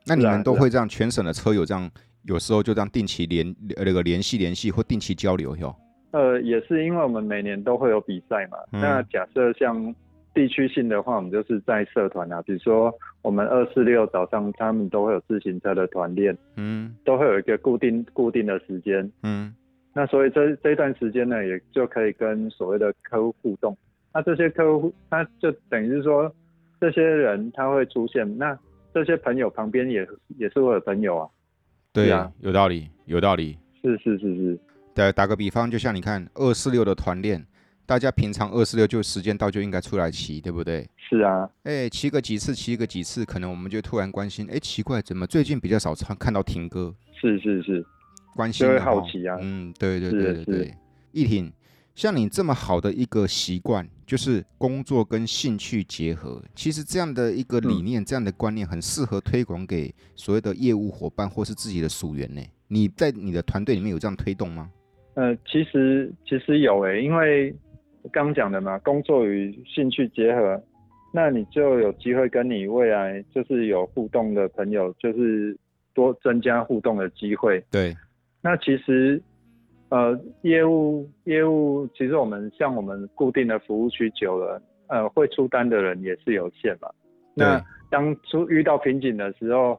[0.06, 1.90] 那你们都会这样，全省的车友这样，
[2.24, 5.76] 有时候就这样定期联呃那个联系联系或定期交流哟。
[6.12, 8.58] 呃，也是因为我们每年都会有比赛嘛。
[8.74, 9.96] 嗯、那假设像
[10.34, 19.54] 地区性的话，我们就是在社团啊，比如说我们二四六早上他们都会有自行车的团练，嗯，都会有一个固定固定的时间，嗯。
[19.94, 23.78] 那所以这这段时间呢，也就可以跟所谓的客户互动。
[24.14, 26.34] 那这些客户，他就等于是说，
[26.80, 28.58] 这些人他会出现那。
[28.94, 31.30] 这些朋友旁边也也是我的朋友啊，
[31.94, 34.60] 对啊，有道理，有道理，是是是是。
[34.94, 37.46] 打打个比方，就像你看二四六的团练，
[37.86, 40.88] 大家平常二四六就时间到就应该出来骑，对不对？
[40.98, 46.94] 是啊，哎，骑个几次，骑个几次，可能我们就突然关心，哎，奇怪，怎么最近比较少看到庭哥？
[47.14, 47.86] 是是是，
[48.36, 49.38] 关心，就会好奇啊。
[49.42, 50.74] 嗯，对对对对对，
[51.14, 51.52] 一霆。
[51.94, 56.42] 像你这么好的一个习惯，就是工作跟兴趣结合。
[56.56, 62.42] 其实这样的一个理念，嗯、这样的观念，很适合推广给所谓的业务伙伴或是自己的属员呢。
[62.70, 64.72] 你在你的团队里面有这样推动吗？
[65.16, 67.54] 呃，其实其实有诶，因为
[68.12, 70.64] 刚讲的嘛，工作与兴趣结合，
[71.14, 75.56] 那你就有机会跟你未来就是有互动的朋友，就是
[75.94, 77.62] 多增加互动的机会。
[77.70, 77.96] 对，
[78.42, 79.22] 那其实。
[79.92, 86.90] 呃，业务业务，其实我们像我们固定的服务区久了，呃，会出单的人也是有限嘛。
[87.34, 89.78] 那当初遇到瓶颈的时候，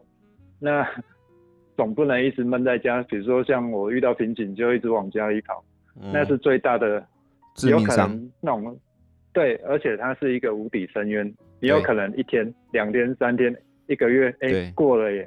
[0.59, 0.87] 那
[1.79, 3.03] 总不能一直闷在家。
[3.05, 5.65] 比如说像我遇到瓶颈就一直往家里跑，
[5.99, 7.03] 嗯、那是最大的，
[7.67, 8.79] 有可能那种，
[9.33, 15.27] 对，而且它是一个无底深渊，也有可能一天、两天、三天、一个月，哎、欸，过了耶。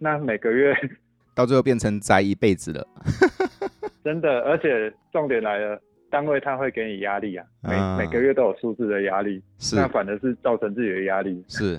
[0.00, 0.74] 那每个月
[1.36, 2.84] 到最后变成宅一辈子了。
[4.08, 5.78] 真的，而且重点来了，
[6.10, 11.44] 单位他会给你压力啊，每、嗯、每个月都有数字的压力，是，那反而是造成自己的压力。
[11.46, 11.78] 是，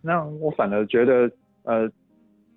[0.00, 1.30] 那我反而觉得，
[1.64, 1.86] 呃，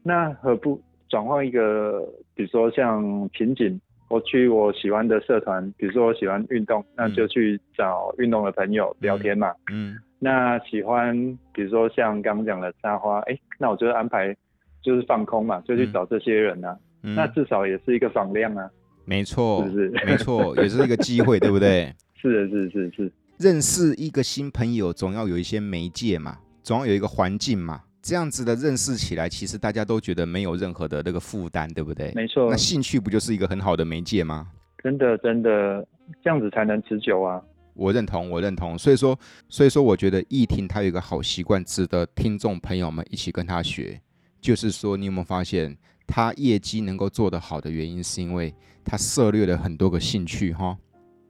[0.04, 2.02] 那何不转换一个，
[2.34, 9.52] 比如说像瓶颈，我去我喜欢的社团，比如说我喜欢运动，那就去找运动的朋友聊天嘛。
[9.70, 9.92] 嗯。
[9.92, 11.14] 嗯，那喜欢，
[11.52, 14.34] 比如说像刚刚讲的插花，哎、欸，那我就安排
[14.82, 16.78] 就是放空嘛，就去找这些人啊。
[17.02, 17.14] 嗯。
[17.16, 18.72] 那至少也是一个访量啊。
[19.06, 21.94] 没错，是是 没错，也是一个机会，对不对？
[22.16, 32.12] 是的是是是，认识一个新朋友，总要有一些媒介嘛，总要有一个环境嘛，这样子的认识起来，其实大家都觉得没有任何的那个负担，对不对？
[32.16, 32.50] 没错。
[32.50, 34.48] 那兴趣不就是一个很好的媒介吗？
[34.82, 35.86] 真的真的，
[36.24, 37.42] 这样子才能持久啊！
[37.74, 38.78] 我认同，我认同。
[38.78, 39.18] 所以说，
[39.50, 44.00] 所以说，我觉得奕霆他有一个好习惯，值得听众朋友们一起跟他学，
[44.40, 45.76] 就是说，你有没有发现？
[46.06, 50.78] 他业绩能够做得好的原因，是因为他涉猎了很多个兴趣，哈，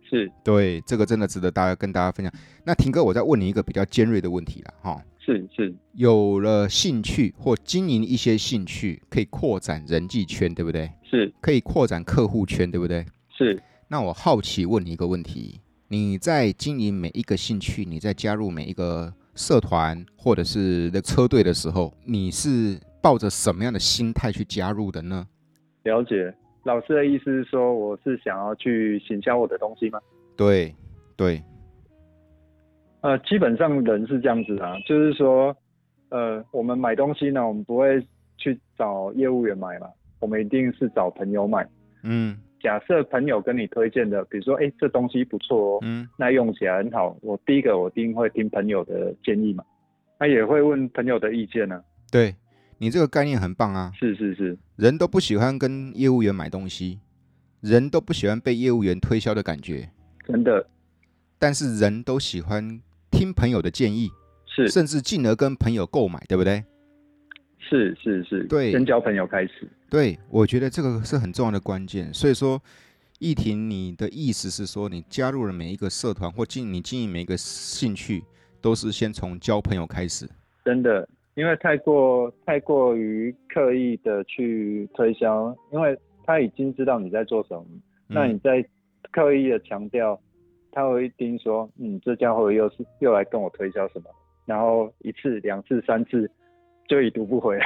[0.02, 2.34] 是对，这个真的值得大家跟大家分享。
[2.66, 10.92] 那霆哥，我再问你一个比较尖锐的问题了，哈，是是，有了兴趣或经营一些兴趣，可以扩展人际圈，对不对？
[11.04, 13.06] 是可以扩展客户圈，对不对？
[13.38, 13.62] 是。
[13.88, 25.28] 那我好奇问你一个问题：你在经营每一个兴趣，你在加入每一个社团或者是那车队的时候，你是抱着什么样的心态去加入的呢？
[25.84, 30.00] 了解，老师的意思是说，我是想要去行销我的东西吗？
[30.38, 30.74] 对，
[31.18, 31.44] 对。
[33.02, 35.54] 呃，基本上人是这样子啊，就是说，
[36.08, 38.02] 呃，我们买东西呢，我们不会
[38.38, 39.88] 去找业务员买嘛，
[40.22, 41.68] 我们一定是找朋友买。
[42.04, 42.38] 嗯。
[42.62, 49.66] 假设朋友跟你推荐的，比如说，哎，这东西不错哦，嗯，那用起来很好，我第一个我一定会听朋友的建议嘛，
[50.18, 51.84] 他也会问朋友的意见呢、啊。
[52.10, 52.34] 对。
[52.84, 53.94] 你这个概念很棒啊！
[53.98, 57.00] 是是是，人都不喜欢跟业务员买东西，
[57.62, 59.90] 人都不喜欢被业务员推销的感觉，
[60.28, 60.68] 真的。
[61.40, 64.12] 但是人都喜欢听朋友的建议，
[64.46, 66.62] 是，甚至进而跟朋友购买，对不对？
[67.58, 69.66] 是是是，对，先交朋友开始。
[69.90, 72.14] 对，我觉得这个是很重要的关键。
[72.14, 72.62] 所以说，
[73.20, 78.26] 奕霆，你的意思是说，你加入了每一个社团或经你经营每一个兴趣，
[78.60, 80.30] 都是先从交朋友开始。
[80.66, 81.08] 真的。
[81.36, 88.64] 因为太过太过于刻意的去推销，因为他已经知道你在做什么，嗯、那你在
[89.12, 90.20] 刻意的强调，
[90.72, 94.06] 他会一定说，嗯，这家伙又是又来跟我推销什么，
[94.46, 96.30] 然后一次、两次、三次
[96.88, 97.60] 就已读不回，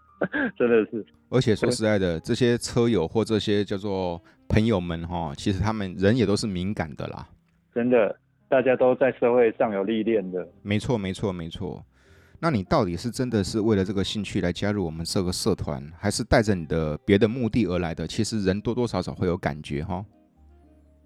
[0.58, 1.04] 真的是。
[1.30, 7.26] 而且说实在的，这些车友或这些叫做朋友们哈，其实他们人也都是敏感的啦。
[7.74, 8.16] 真的，
[8.48, 10.46] 大家都在社会上有历练的。
[10.62, 11.84] 没错，没错，没错。
[12.44, 18.06] 那你到底是真的是为了这个兴趣来加入我们这个社团，还是带着你的别的目的而来的？
[18.06, 20.04] 其实人多多少少会有感觉哈。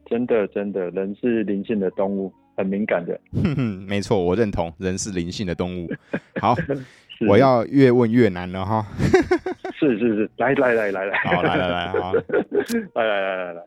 [0.06, 3.16] 真的，真的，人是灵性的动物，很敏感的。
[3.34, 5.88] 哼哼，没错，我认同，人是灵性的动物。
[6.42, 6.56] 好，
[7.28, 8.84] 我要越问越难了哈。
[9.78, 12.12] 是是是，来来来来来，好来来来好，
[12.96, 13.62] 来来来来来，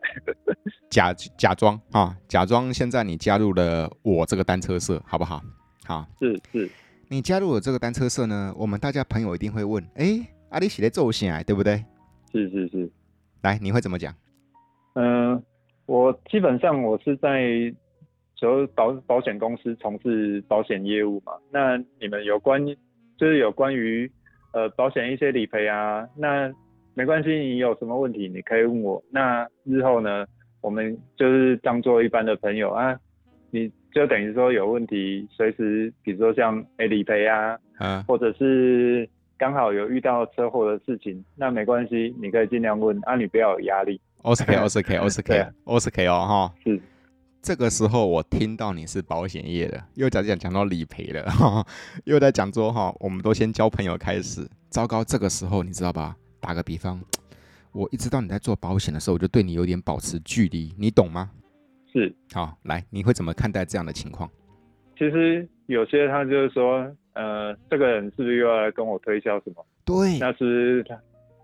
[0.89, 5.41] 假假装啊，假装现在你加入了我这个单车社，好不好？
[5.85, 6.69] 好，是是。
[7.11, 11.83] 你加入了这个单车社呢，我们大家朋友一定会问：哎，阿里写的奏线，对不对？
[12.31, 12.89] 是是是。
[13.41, 14.15] 来，你会怎么讲？
[14.93, 15.43] 嗯、呃，
[15.87, 17.51] 我基本上我是在
[18.33, 21.33] 就保保险公司从事保险业务嘛。
[21.51, 22.65] 那你们有关
[23.17, 24.09] 就是有关于
[24.53, 26.49] 呃保险一些理赔啊，那
[26.93, 29.03] 没关系，你有什么问题你可以问我。
[29.11, 30.25] 那日后呢，
[30.61, 32.97] 我们就是当做一般的朋友啊，
[33.49, 33.69] 你。
[33.93, 43.99] 就等于说有问题，随时比如说像诶理赔啊，啊，或者是刚好有遇到车祸的事情，那没关系，你可以尽量问啊，你不要有压力。
[44.21, 46.53] OK，OK，OK，OK，OK 哦哈。
[46.63, 46.79] 是，
[47.41, 51.65] 这个时候我听到你是保险业的，又在讲讲到理赔了，哈，
[52.05, 54.47] 又在讲说哈，我们都先交朋友开始。
[54.69, 56.15] 糟糕，这个时候你知道吧？
[56.39, 57.01] 打个比方，
[57.71, 61.29] 我一知道你在做保险的时候，我就对你有点保持距离，你懂吗？
[61.91, 64.29] 是，好，来，你会怎么看待这样的情况？
[64.97, 69.65] 其实有些他就是说，呃，这个人是不是又要来跟我推销什么？
[69.83, 70.99] 对，那是他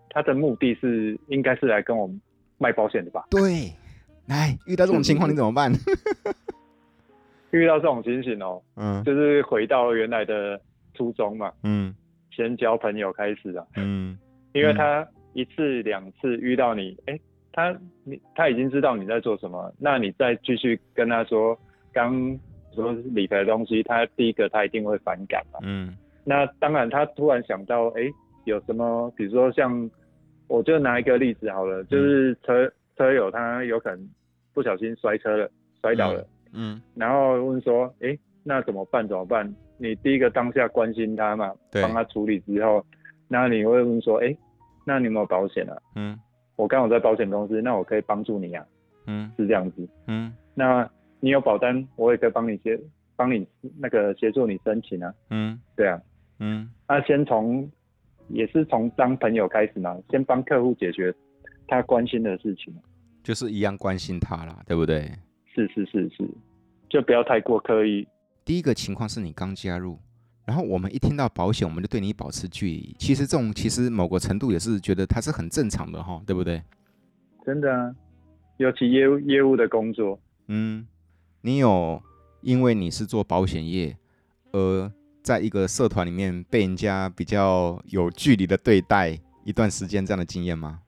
[0.10, 2.10] 他的目的是应该是来跟我
[2.58, 3.26] 卖保险的吧？
[3.30, 3.74] 对，
[4.28, 5.72] 来，遇到这种情况你怎么办？
[7.52, 10.60] 遇到这种情形哦，嗯，就是回到原来的
[10.94, 11.94] 初衷嘛，嗯，
[12.32, 14.18] 先交朋友开始啊，嗯，
[14.54, 17.22] 因为他一次两次遇到你，哎、欸。
[17.58, 21.58] 他你他已经知道你在做什么，那你再继续跟他说
[21.92, 22.14] 刚
[22.72, 25.58] 说理赔的东西，他第一个他一定会反感嘛。
[25.64, 25.98] 嗯。
[26.24, 28.14] 那当然，他突然想到，哎、欸，
[28.46, 29.12] 有什么？
[29.16, 29.90] 比如说像，
[30.48, 34.08] 我就拿一个例子好了，就是车、嗯、车友他有可能
[34.54, 35.50] 不小心摔车了，
[35.82, 36.22] 摔倒了。
[36.54, 36.76] 嗯。
[36.76, 39.08] 嗯然后问说，哎、欸，那怎么办？
[39.08, 39.52] 怎么办？
[39.80, 42.86] 你第一个当下关心他嘛，帮他处理之后，
[43.28, 44.38] 那你会问说，哎、欸，
[44.86, 45.76] 那你有没有保险啊？
[45.96, 46.16] 嗯。
[46.58, 48.66] 我刚好在保险公司，那我可以帮助你啊，
[49.06, 50.88] 嗯，是这样子，嗯，那
[51.22, 52.78] 你有保单，我也可以帮你协，
[53.16, 53.48] 帮你
[53.80, 56.02] 那个协助你申请啊，嗯，对啊，
[56.40, 57.72] 嗯，那先从
[58.28, 61.14] 也是从当朋友开始嘛，先帮客户解决
[61.68, 62.74] 他关心的事情，
[63.24, 65.10] 就是一样关心他啦，对不对？
[65.54, 66.28] 是是是是，
[66.90, 68.08] 就不要太过刻意。
[68.44, 70.00] 第一个情况是你刚加入。
[70.48, 72.96] 然后我们一听到保险，我们就对你保持距离。
[72.98, 76.64] 其实这种其实某个程度也是觉得它是很正常的哈，对不对？
[77.46, 77.94] 真的啊，
[78.56, 80.18] 尤其业务业务的工作。
[80.48, 80.88] 嗯，
[81.42, 82.02] 你有
[82.40, 83.98] 因为你是做保险业，
[84.54, 84.90] 而
[85.22, 90.80] 在一个社团里面被人家比较有距离的对待一段时间这样的经验吗？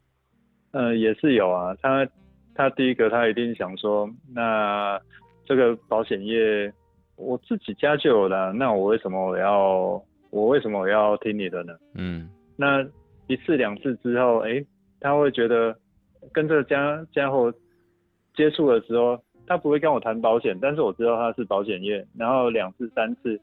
[0.71, 1.75] 呃，也是有啊。
[1.81, 2.07] 他
[2.55, 4.97] 他第一个他一定想说，那
[5.45, 6.73] 这个保险业。
[7.19, 11.73] 我自己家就有了，那我为什么我要我为什么我要听你的呢？
[11.93, 12.81] 嗯，那
[13.27, 14.65] 一次两次之后，哎、欸，
[15.01, 15.75] 他会觉得
[16.31, 17.53] 跟这个家家伙
[18.35, 22.05] 接触的时候，他不会跟我谈保险，但是我知道他是保险业。
[22.17, 23.39] 然后两次三次，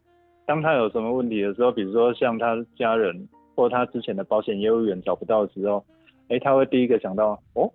[0.46, 5.84] 当他有什么问题的时候，比如说像他家人或他之前的保险业务员找不到的时候，
[6.28, 7.70] 哎，他会第一个想到，哦，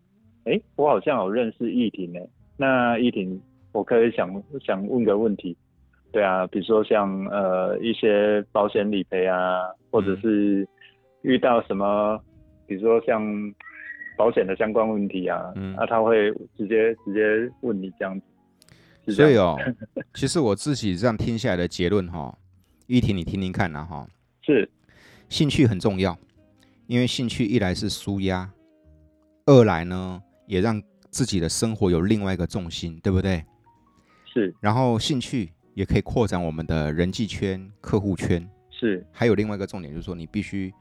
[0.46, 3.40] 哎，我好像有认识易婷诶，那易婷，
[3.72, 5.56] 我可以想想问个问题，
[6.12, 10.68] 对啊，比如说像呃一些保险理赔啊，或者是
[11.22, 12.20] 遇到什么，
[12.68, 13.22] 比如说像。
[14.18, 18.22] 保险的相关问题啊，嗯，那、啊、他会直接直接问你这样
[19.08, 19.58] 子，所以哦，
[20.14, 22.38] 其实我自己这样听下来的结论哈、哦，
[22.86, 24.08] 玉婷你听听看呐、啊、哈，
[24.44, 24.70] 是
[25.28, 26.16] 兴趣很重要，
[26.86, 28.48] 因为兴趣一来是舒压，
[29.48, 33.44] 二来呢也让自己的生活有另外一个重心，对不对？
[34.32, 40.74] 是，然后兴趣也可以扩展我们的人际圈、客户圈，是，还有另外一个重点就是说你必须。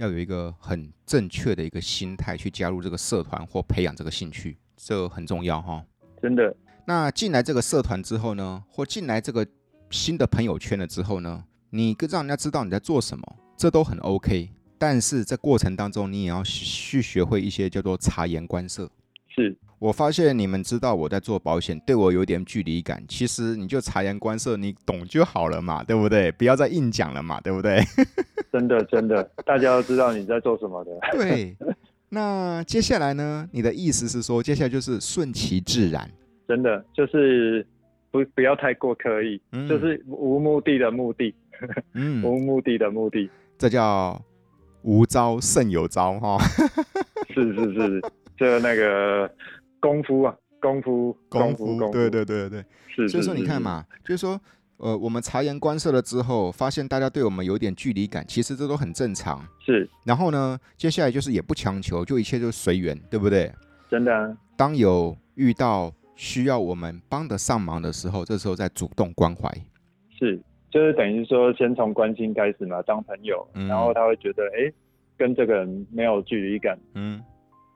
[0.00, 5.84] 要有一个很正确的一个心态去加入这个社团或培养这个兴趣，这很重要哈。
[6.22, 6.56] 真的。
[6.86, 9.44] 那进来这个社团之后呢，或进来这个
[9.90, 14.50] 新的朋友圈了之后呢，你跟让人家知道你在做什么，这都很 OK。
[14.78, 18.88] 但是在过程当中，你也要去学会一些叫做察言观色。
[19.26, 19.58] 是。
[19.78, 23.00] 我发现你们知道我在做保险，对我有点距离感。
[23.06, 26.32] 其实你就察言观色，你懂就好了嘛，对不对？
[26.32, 27.80] 不要再硬讲了嘛，对不对？
[28.52, 30.90] 真的真的，大家都知道你在做什么的。
[31.12, 31.56] 对，
[32.10, 33.48] 那接下来呢？
[33.52, 36.10] 你的意思是说，接下来就是顺其自然。
[36.48, 37.64] 真的就是
[38.10, 41.32] 不不要太过刻意，嗯、就是无目的的目的，
[41.94, 44.20] 嗯， 无目的的目的，这叫
[44.82, 46.38] 无招胜有招哈。
[47.32, 48.02] 是是是，
[48.36, 49.30] 就那个。
[49.80, 53.08] 功夫啊，功夫，功夫，功夫，对对对对，是。
[53.08, 54.40] 所以说你看嘛，就是说，
[54.78, 59.44] 呃，我们察言观色了之后，发现大家对我们有点距离感，其实这都很正常。
[59.64, 59.88] 是。
[60.04, 63.52] 然后呢，接下来就是也不强求，就一切就随缘，对不对？
[63.90, 64.36] 真的啊。
[64.56, 69.48] 当有遇到需要我们帮得上忙的时候，这时候再主动关怀。
[70.18, 74.72] 是，就是等于说，先从关心开始嘛，当朋友，嗯、然后他会觉得，哎，
[75.16, 76.76] 跟这个人没有距离感。
[76.94, 77.22] 嗯。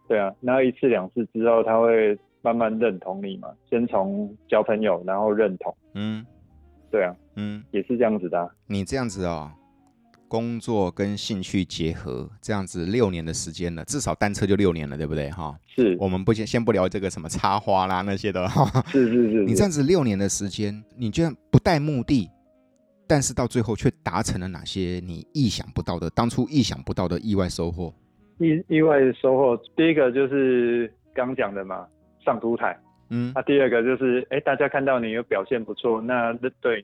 [0.08, 3.48] 对啊，然后一次两次之后，他会慢慢认同你嘛。
[3.70, 5.74] 先从交朋友，然后认同。
[5.94, 6.24] 嗯，
[6.90, 8.48] 对啊，嗯，也是这样子的啊。
[8.66, 9.50] 你这样子哦，
[10.28, 15.30] 工作跟兴趣结合，这样子六年的时间了，至少单车就六年了，对不对？
[15.30, 15.96] 哈，是。
[15.98, 18.82] 我们不先先不聊这个什么插花啦那些的哈。
[18.88, 19.44] 是是是，是。
[19.44, 22.28] 你这样子六年的时间，你居然不带目的，
[23.06, 27.94] 但是到最后却达成了哪些你意想不到的、当初意想不到的意外收获？
[28.42, 31.86] 意意外的收获，第一个就是刚讲的嘛，
[32.24, 32.76] 上凸台。
[33.10, 36.82] 嗯，那、啊、第二个就是，哎、欸，大家看到你有表现不错，那对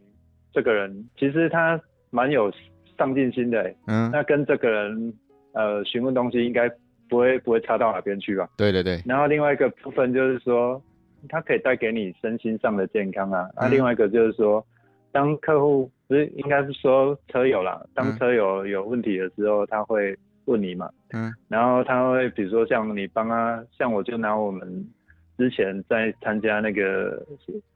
[0.53, 2.53] 这个人其实他蛮有
[2.99, 3.75] 上进心的。
[3.87, 5.14] 嗯，那跟这个人
[5.53, 6.71] 呃询问东西应该
[7.09, 8.47] 不会不会差到哪边去吧？
[8.59, 9.03] 对对对。
[9.07, 10.83] 然后另外一个部分就是说，
[11.31, 13.49] 他可以带给你身心上的健康啊。
[13.57, 14.62] 那、嗯啊、另外一个就是说，
[15.12, 20.14] 当客户不是应该是说车友啦，当车友有问题的时候，他会。
[20.48, 24.66] 问你嘛，嗯，然后他会比如说像你帮他，像我就拿我们
[25.37, 27.22] 之前在参加那个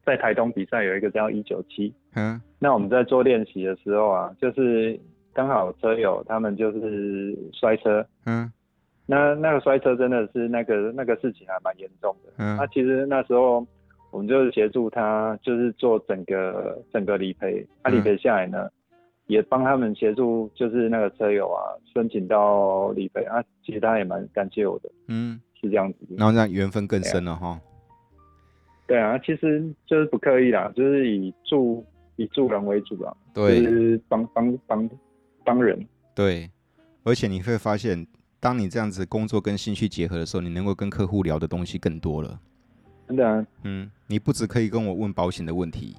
[0.05, 4.99] 在台东比赛有一个叫一九七，嗯，那我们在做练习的时候啊，就是
[5.35, 8.51] 刚好车友他们就是摔车，嗯，
[9.07, 13.67] 那那个摔车真的是那个那个事情还蛮严重的，嗯，那其实那时候
[14.11, 18.65] 我们就是协助他就是做整个整个理赔，他、啊、理赔下来呢。
[18.65, 18.73] 嗯
[19.33, 27.59] 也帮他们协助，就是那个车友啊，申请到理赔啊，其实他也蛮感谢我的，嗯，是这样子，然后这样缘分更深了哈。
[28.87, 31.83] 对啊，其实就是不刻意啦，就是以助
[32.17, 34.91] 以助人为主啦，对，就是帮帮帮
[35.45, 35.83] 帮人。
[36.15, 36.51] 对，
[37.03, 38.07] 而且你会发现，
[38.39, 42.39] 当你这样子工作跟兴趣结合的时候，你能够跟客户聊的东西更多了。
[43.09, 45.97] 真的啊，嗯，你不只可以跟我问保险的问题，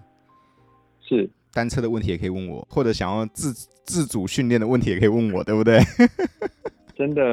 [1.08, 1.30] 是。
[1.56, 3.54] 单车的问题也可以问我，或者想要自
[3.86, 5.78] 自主训练的问题也可以问我，对不对？
[6.98, 7.24] 真的，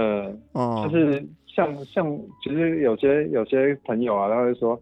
[0.53, 4.79] 哦，就是像像，其实有些有些朋友啊，他会说，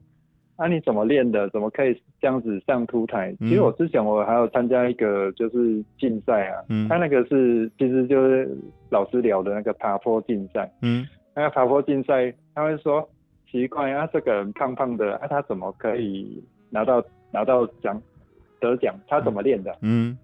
[0.56, 1.48] 啊，你怎么练的？
[1.50, 3.32] 怎么可以这样子上凸台？
[3.38, 8.56] 嗯、其实我之前我还有参加一个就是竞赛啊，嗯，他那个是其实就是
[8.90, 13.08] 老师聊的那个爬坡竞赛，嗯，那个爬坡竞赛，他会说
[13.48, 18.02] 奇怪啊，这个人胖胖的，啊，他怎么可以拿到拿到奖？
[18.60, 19.76] 得奖，他怎么练的？
[19.82, 20.16] 嗯，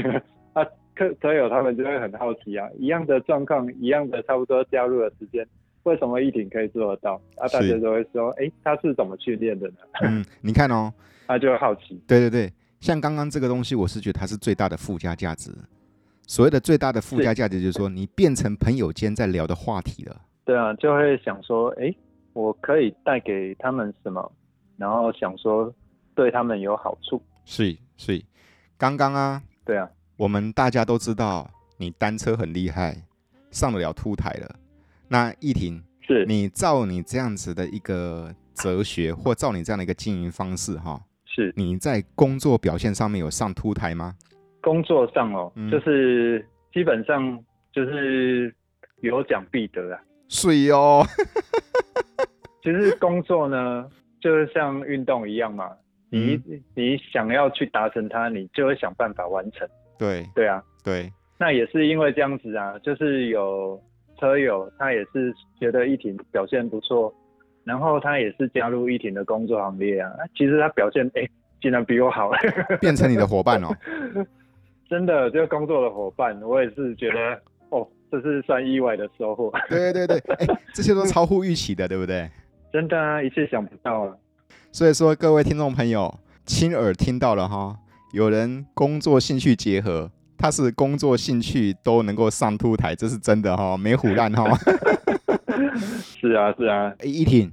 [0.54, 0.64] 啊，
[0.94, 5.46] 客车友他们就会很好奇啊，一样的状况，一样的差不多加入的时间，
[5.84, 7.14] 为什么一挺可以做得到？
[7.36, 9.74] 啊，大家都会说，哎、欸，他是怎么去练的呢？
[10.02, 10.92] 嗯，你看哦，
[11.26, 12.00] 他 就会好奇。
[12.06, 15.50] 对对对，像刚刚这个东西，我是觉得它是最大的附加价值。
[16.26, 20.16] 所谓的最大的附加价值，就是说你变成朋友间在聊的话题了。
[20.44, 21.96] 对啊，就会想说，哎、欸，
[22.34, 24.30] 我可以带给他们什么，
[24.76, 25.74] 然后想说
[26.14, 27.20] 对他们有好处。
[27.50, 28.22] 是是，
[28.78, 32.96] 刚刚啊，对啊，我们大家都知道你单车很厉害，
[33.50, 34.54] 上得了凸台了。
[35.08, 44.14] 那奕霆，是你照你这样子的一个哲学，或照你这样的一个经营方式，哈，是你在工作表现上面有上凸台吗？
[44.60, 47.36] 工作上哦，嗯、就是基本上
[47.72, 48.54] 就是
[49.00, 50.00] 有奖必得啊。
[50.28, 51.04] 水哦，
[52.62, 53.90] 其实工作呢，
[54.20, 55.68] 就是像运动一样嘛，
[56.10, 59.66] 你、嗯、你想要去达成它，你就会想办法完成。
[59.98, 61.10] 对对啊，对。
[61.38, 63.80] 那也是因为这样子啊，就是有
[64.18, 67.14] 车友他也是觉得一婷表现不错，
[67.64, 70.10] 然后他也是加入一婷的工作行列啊。
[70.36, 71.30] 其实他表现哎、欸，
[71.62, 72.30] 竟然比我好，
[72.80, 73.68] 变成你的伙伴哦。
[74.88, 77.40] 真的，就工作的伙伴，我也是觉得
[77.70, 77.88] 哦。
[78.12, 79.52] 这是算意外的收获。
[79.68, 82.28] 对对对，哎，这些都超乎预期的，对不对？
[82.72, 84.16] 真的啊，一切想不到啊。
[84.72, 86.16] 所以说，各位听众朋友，
[86.46, 87.76] 亲耳听到了哈，
[88.12, 90.08] 有人工作兴趣结合，
[90.38, 94.44] 他是工作兴趣都能够上凸台，这是真的哈，没唬烂哈。
[96.00, 96.94] 是啊，是啊。
[96.98, 97.50] 哎，奕霆，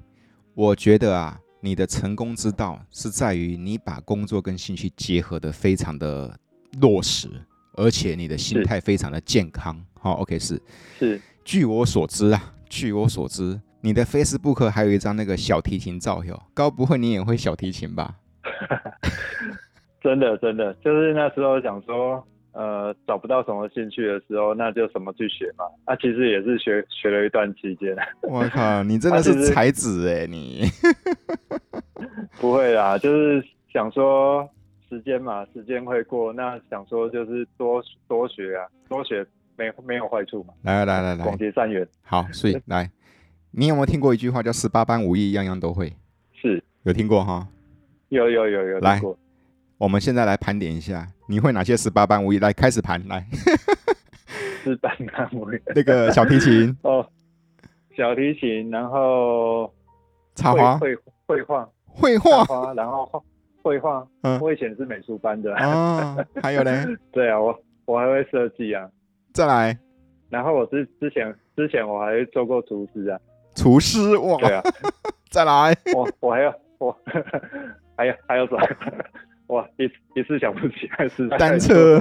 [0.53, 6.39] 我觉得啊，你的成功之道是在于你把工作跟兴趣结合得非常的
[6.79, 7.27] 落实，
[7.73, 9.83] 而且你的心态非常的健康。
[9.99, 10.61] 好，OK，是
[10.99, 11.19] 是。
[11.43, 18.15] 据我所知啊，据我所知，你的 Facebook 还有一张那个小提琴照哟，该不会你也会小提琴吧？
[20.01, 25.65] 真的真的，就是那时候想说，呃，找不到什么兴趣的时候，那就什么去学嘛。
[25.85, 27.95] 啊，其实也是学学了一段期间。
[28.23, 30.65] 我靠，你真的是才子哎，你。
[32.39, 34.47] 不会啦，就是想说
[34.89, 39.25] 时间嘛，时间会过，那想说就是多多学啊，多学。
[39.59, 40.53] 没没有坏处嘛？
[40.61, 41.83] 来来来来，广结善缘。
[42.03, 42.87] 好，所以来，
[43.59, 45.91] 你有没有听过一句话叫“十八般武艺，样样都会”？
[46.31, 47.47] 是，有听过哈？
[48.09, 48.79] 有有有有。
[48.81, 49.01] 来，
[49.79, 52.37] 我们现在来盘点一下，你会哪些十八般武艺？
[52.37, 53.25] 来，开始盘，来。
[54.63, 55.59] 十八般武艺。
[55.73, 56.77] 那个小提琴。
[56.83, 57.03] 哦，
[57.95, 59.73] 小提琴，然后
[60.35, 60.95] 插花，绘
[61.25, 63.23] 绘画，绘画，然后
[63.63, 64.07] 绘画。
[64.21, 65.55] 嗯，我以前是美术班的。
[65.55, 66.85] 啊，还有呢？
[67.11, 68.87] 对啊，我我还会设计啊。
[69.33, 69.75] 再来，
[70.29, 73.19] 然后我之之前之前我还做过厨师啊，
[73.57, 74.61] 厨师哇，对啊，
[75.29, 76.95] 再来，我我还要我
[77.97, 78.61] 还要还要什么？
[79.47, 79.85] 哇，一
[80.19, 81.99] 一次想不起来是单车，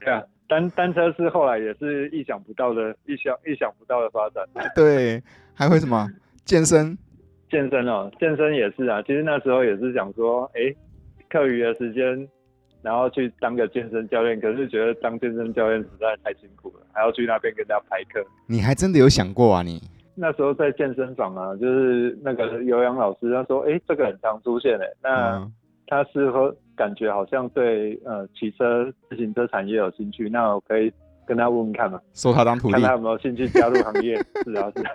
[0.00, 4.44] 对啊，单单车是后来也是意想不到的，意想意想不到的发展。
[4.74, 5.22] 对，
[5.54, 6.08] 还会什么？
[6.44, 6.98] 健身，
[7.50, 9.00] 健身哦，健身也是啊。
[9.02, 10.74] 其实那时候也是想说，哎，
[11.30, 12.28] 课余的时间。
[12.80, 18.24] 然后去当个健身教练，可是觉得当健身教练实在太辛苦了，还要去那边跟人家排课。
[18.46, 19.62] 你还真的有想过啊？
[19.62, 19.82] 你
[20.18, 25.48] 那时候在健身房啊，就是那个有氧老师他说，哎，这个很常出现诶，那
[25.86, 30.92] 他是和感觉好像对呃汽车自行车产业有兴趣，那我可以
[31.26, 34.16] 跟他问问看嘛，收他当徒弟，看他有没有兴趣加入行业。
[34.44, 34.92] 是啊，是啊，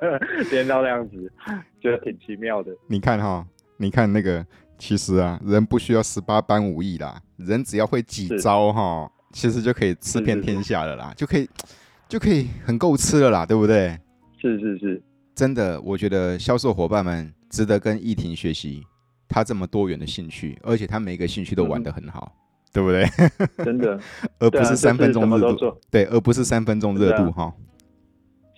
[0.50, 1.32] 练到那样子，
[1.80, 2.72] 觉得挺奇妙的。
[2.86, 3.46] 你看哈，
[3.76, 4.44] 你看那个。
[4.78, 11.48] 其实啊，人不需要十八般武艺啦，人只要会几招哈，其实就可以吃遍天下了啦，就可以
[12.08, 13.96] 就可以很够吃了啦，对不对？
[14.42, 15.02] 是是是，
[15.36, 18.82] 真的，我觉得销售伙伴们值得跟依婷学习，
[19.28, 23.06] 他这么多元的兴趣，而且他每个兴趣都玩得很好，嗯、对不对？
[23.64, 23.96] 真的，
[24.40, 27.54] 而不是三分钟热度，对，而不是三分钟热度哈。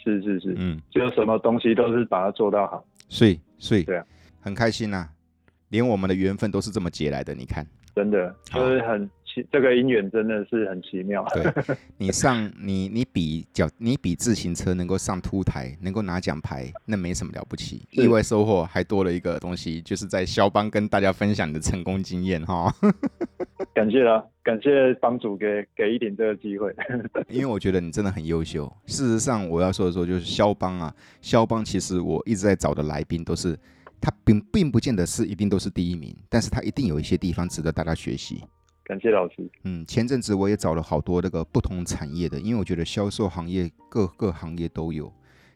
[0.02, 4.06] 是是是，嗯，就什么东西都是把它做到好，所以所以对啊，
[4.40, 5.10] 很开心呐、啊。
[5.68, 11.24] 连我们的缘分都是这么结来的，你看，真的就是很奇，这个姻缘真的是很奇妙。
[11.34, 17.82] 对，你上你你比脚，你比自行车能够上凸台，能够拿奖牌，那没什么了不起。
[17.90, 22.72] 意外收获还多了一个东西，就是在肖邦跟大家分享你的成功经验哈。
[23.74, 26.74] 感谢啦，感谢帮主给给一点这个机会。
[27.28, 28.72] 因为我觉得你真的很优秀。
[28.86, 33.58] 事实上，我要说的说就是肖邦啊，肖邦其实我一直在找的来宾都是。
[34.00, 38.44] 他并并不见得是一定都是第一名，但是他一定有一些地方值得大家学习。
[38.84, 39.36] 感谢老师。
[39.64, 45.12] 嗯，前阵子我也找了好多那个不同产业的，因为我觉得销售行业各个行业都有。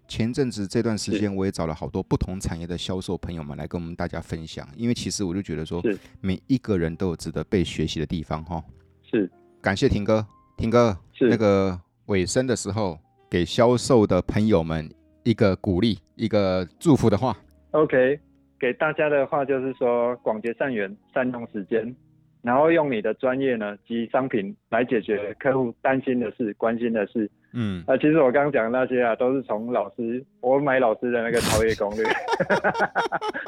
[0.09, 5.83] 前阵子这段时间我也找了好多不同产业的销售朋友们来跟我们大家分享，因为其实我就觉得说，
[6.23, 8.65] 每一个人都有值得被学习的地方哈。
[9.03, 10.27] 是，感谢婷哥，
[10.57, 12.99] 婷哥，是那个尾声的时候
[13.29, 14.91] 给销售的朋友们
[15.23, 17.37] 一个鼓励，一个祝福的话。
[17.73, 18.19] OK。
[18.61, 21.95] 给大家的话就是说，广结善缘，善用时间，
[22.43, 27.31] 然后用你的专业呢及商品来解决客户担心的事、关心的事。
[27.53, 32.05] 嗯，啊，其实我刚刚讲的那些啊，都是从老师我买老师的那个超越攻略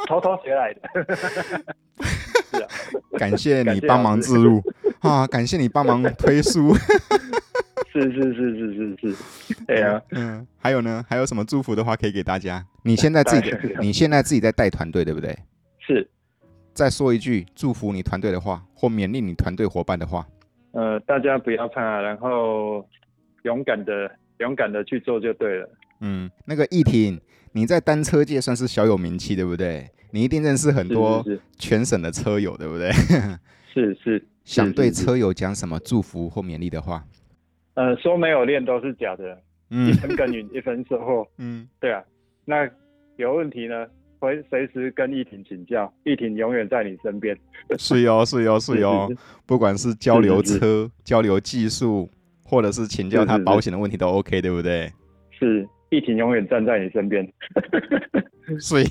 [0.09, 0.81] 偷偷学来的。
[2.51, 2.69] 是啊，
[3.19, 4.61] 感谢你帮忙自入
[5.01, 6.75] 啊，感谢你帮忙推书。
[7.93, 12.65] 是是是是是是，对啊，嗯，还有呢，还有什么祝福的话可以给大家？
[12.85, 15.37] 你现在自己，你现在自己在带团队，对不对？
[15.81, 16.09] 是。
[16.73, 20.27] 再说一句祝福你团队的话，或勉励你团队伙伴的话。
[20.73, 22.87] 呃，大家不要怕，然后
[23.43, 25.69] 勇敢的、勇敢的去做就对了。
[26.01, 27.21] 嗯，那个易婷，
[27.53, 29.91] 你在单车界算是小有名气，对不对？
[30.13, 31.25] 你一定认识很多
[31.59, 32.91] 全省的车友，对不对？
[33.73, 34.25] 是 是。
[34.43, 37.05] 想对车友讲什么祝福或勉励的话？
[37.75, 39.39] 呃，说没有练都是假的，
[39.71, 41.27] 嗯、一分耕耘一分收获。
[41.39, 42.03] 嗯，对啊。
[42.45, 42.69] 那
[43.17, 43.87] 有问题呢？
[44.21, 47.37] 会随时跟奕霆请教，奕霆永远在你身边。
[47.79, 49.11] 是哟，是哟，是哟。
[49.47, 52.09] 不管是交流车、是是是交流技术，
[52.45, 54.93] 或者是请教他保险的问题，都 OK，对不对？
[55.31, 57.27] 是，奕霆永远站在你身边。
[58.61, 58.85] 所以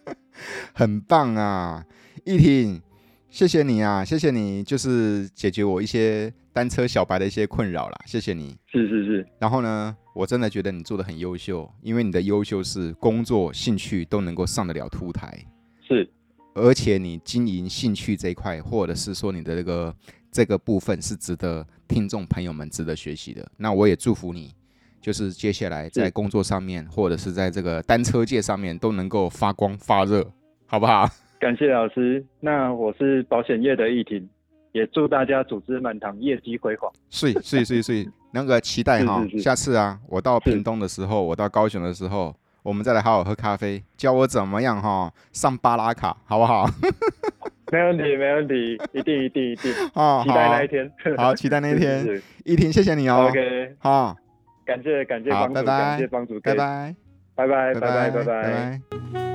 [0.72, 1.84] 很棒啊，
[2.24, 2.80] 奕霆，
[3.28, 8.56] 谢谢你啊，谢谢你，就是解决我一些单车小白的一些困扰啦，谢谢你。
[8.70, 9.26] 是是是。
[9.38, 9.96] 然后呢？
[10.14, 15.42] 我真的觉得你做的很优秀，因为你的优秀是工作、兴趣都能够上得了凸台，
[15.88, 16.06] 是，
[16.52, 19.96] 而且你经营兴趣这一块，或者是说你的这个
[20.30, 23.50] 这个部分是值得听众朋友们值得学习的。
[23.56, 24.52] 那我也祝福你，
[25.00, 30.30] 就是接下来在工作上面，或者是在这个单车界上面都能够发光发热，
[30.66, 31.08] 好不好？
[31.40, 32.22] 感谢老师。
[32.38, 34.28] 那我是保险业的奕霆，
[34.72, 36.90] 也祝大家组织满堂业绩辉煌。
[37.10, 38.12] 是是是是。
[38.34, 46.66] 那个期待哈， 下次啊，我到屏东的时候，我到高雄的时候，我们再来好好喝咖啡，教我怎么样哈上巴拉卡，好不好？
[47.70, 50.22] 没问题，没问题，一定一定一定 啊！
[50.22, 52.22] 期待那一天，好，期待那一天。
[52.44, 53.28] 一婷，谢谢你哦。
[53.28, 54.16] OK，好，
[54.64, 56.94] 感谢感谢帮主，感谢帮主，拜拜，
[57.34, 59.31] 拜拜，拜拜，拜拜。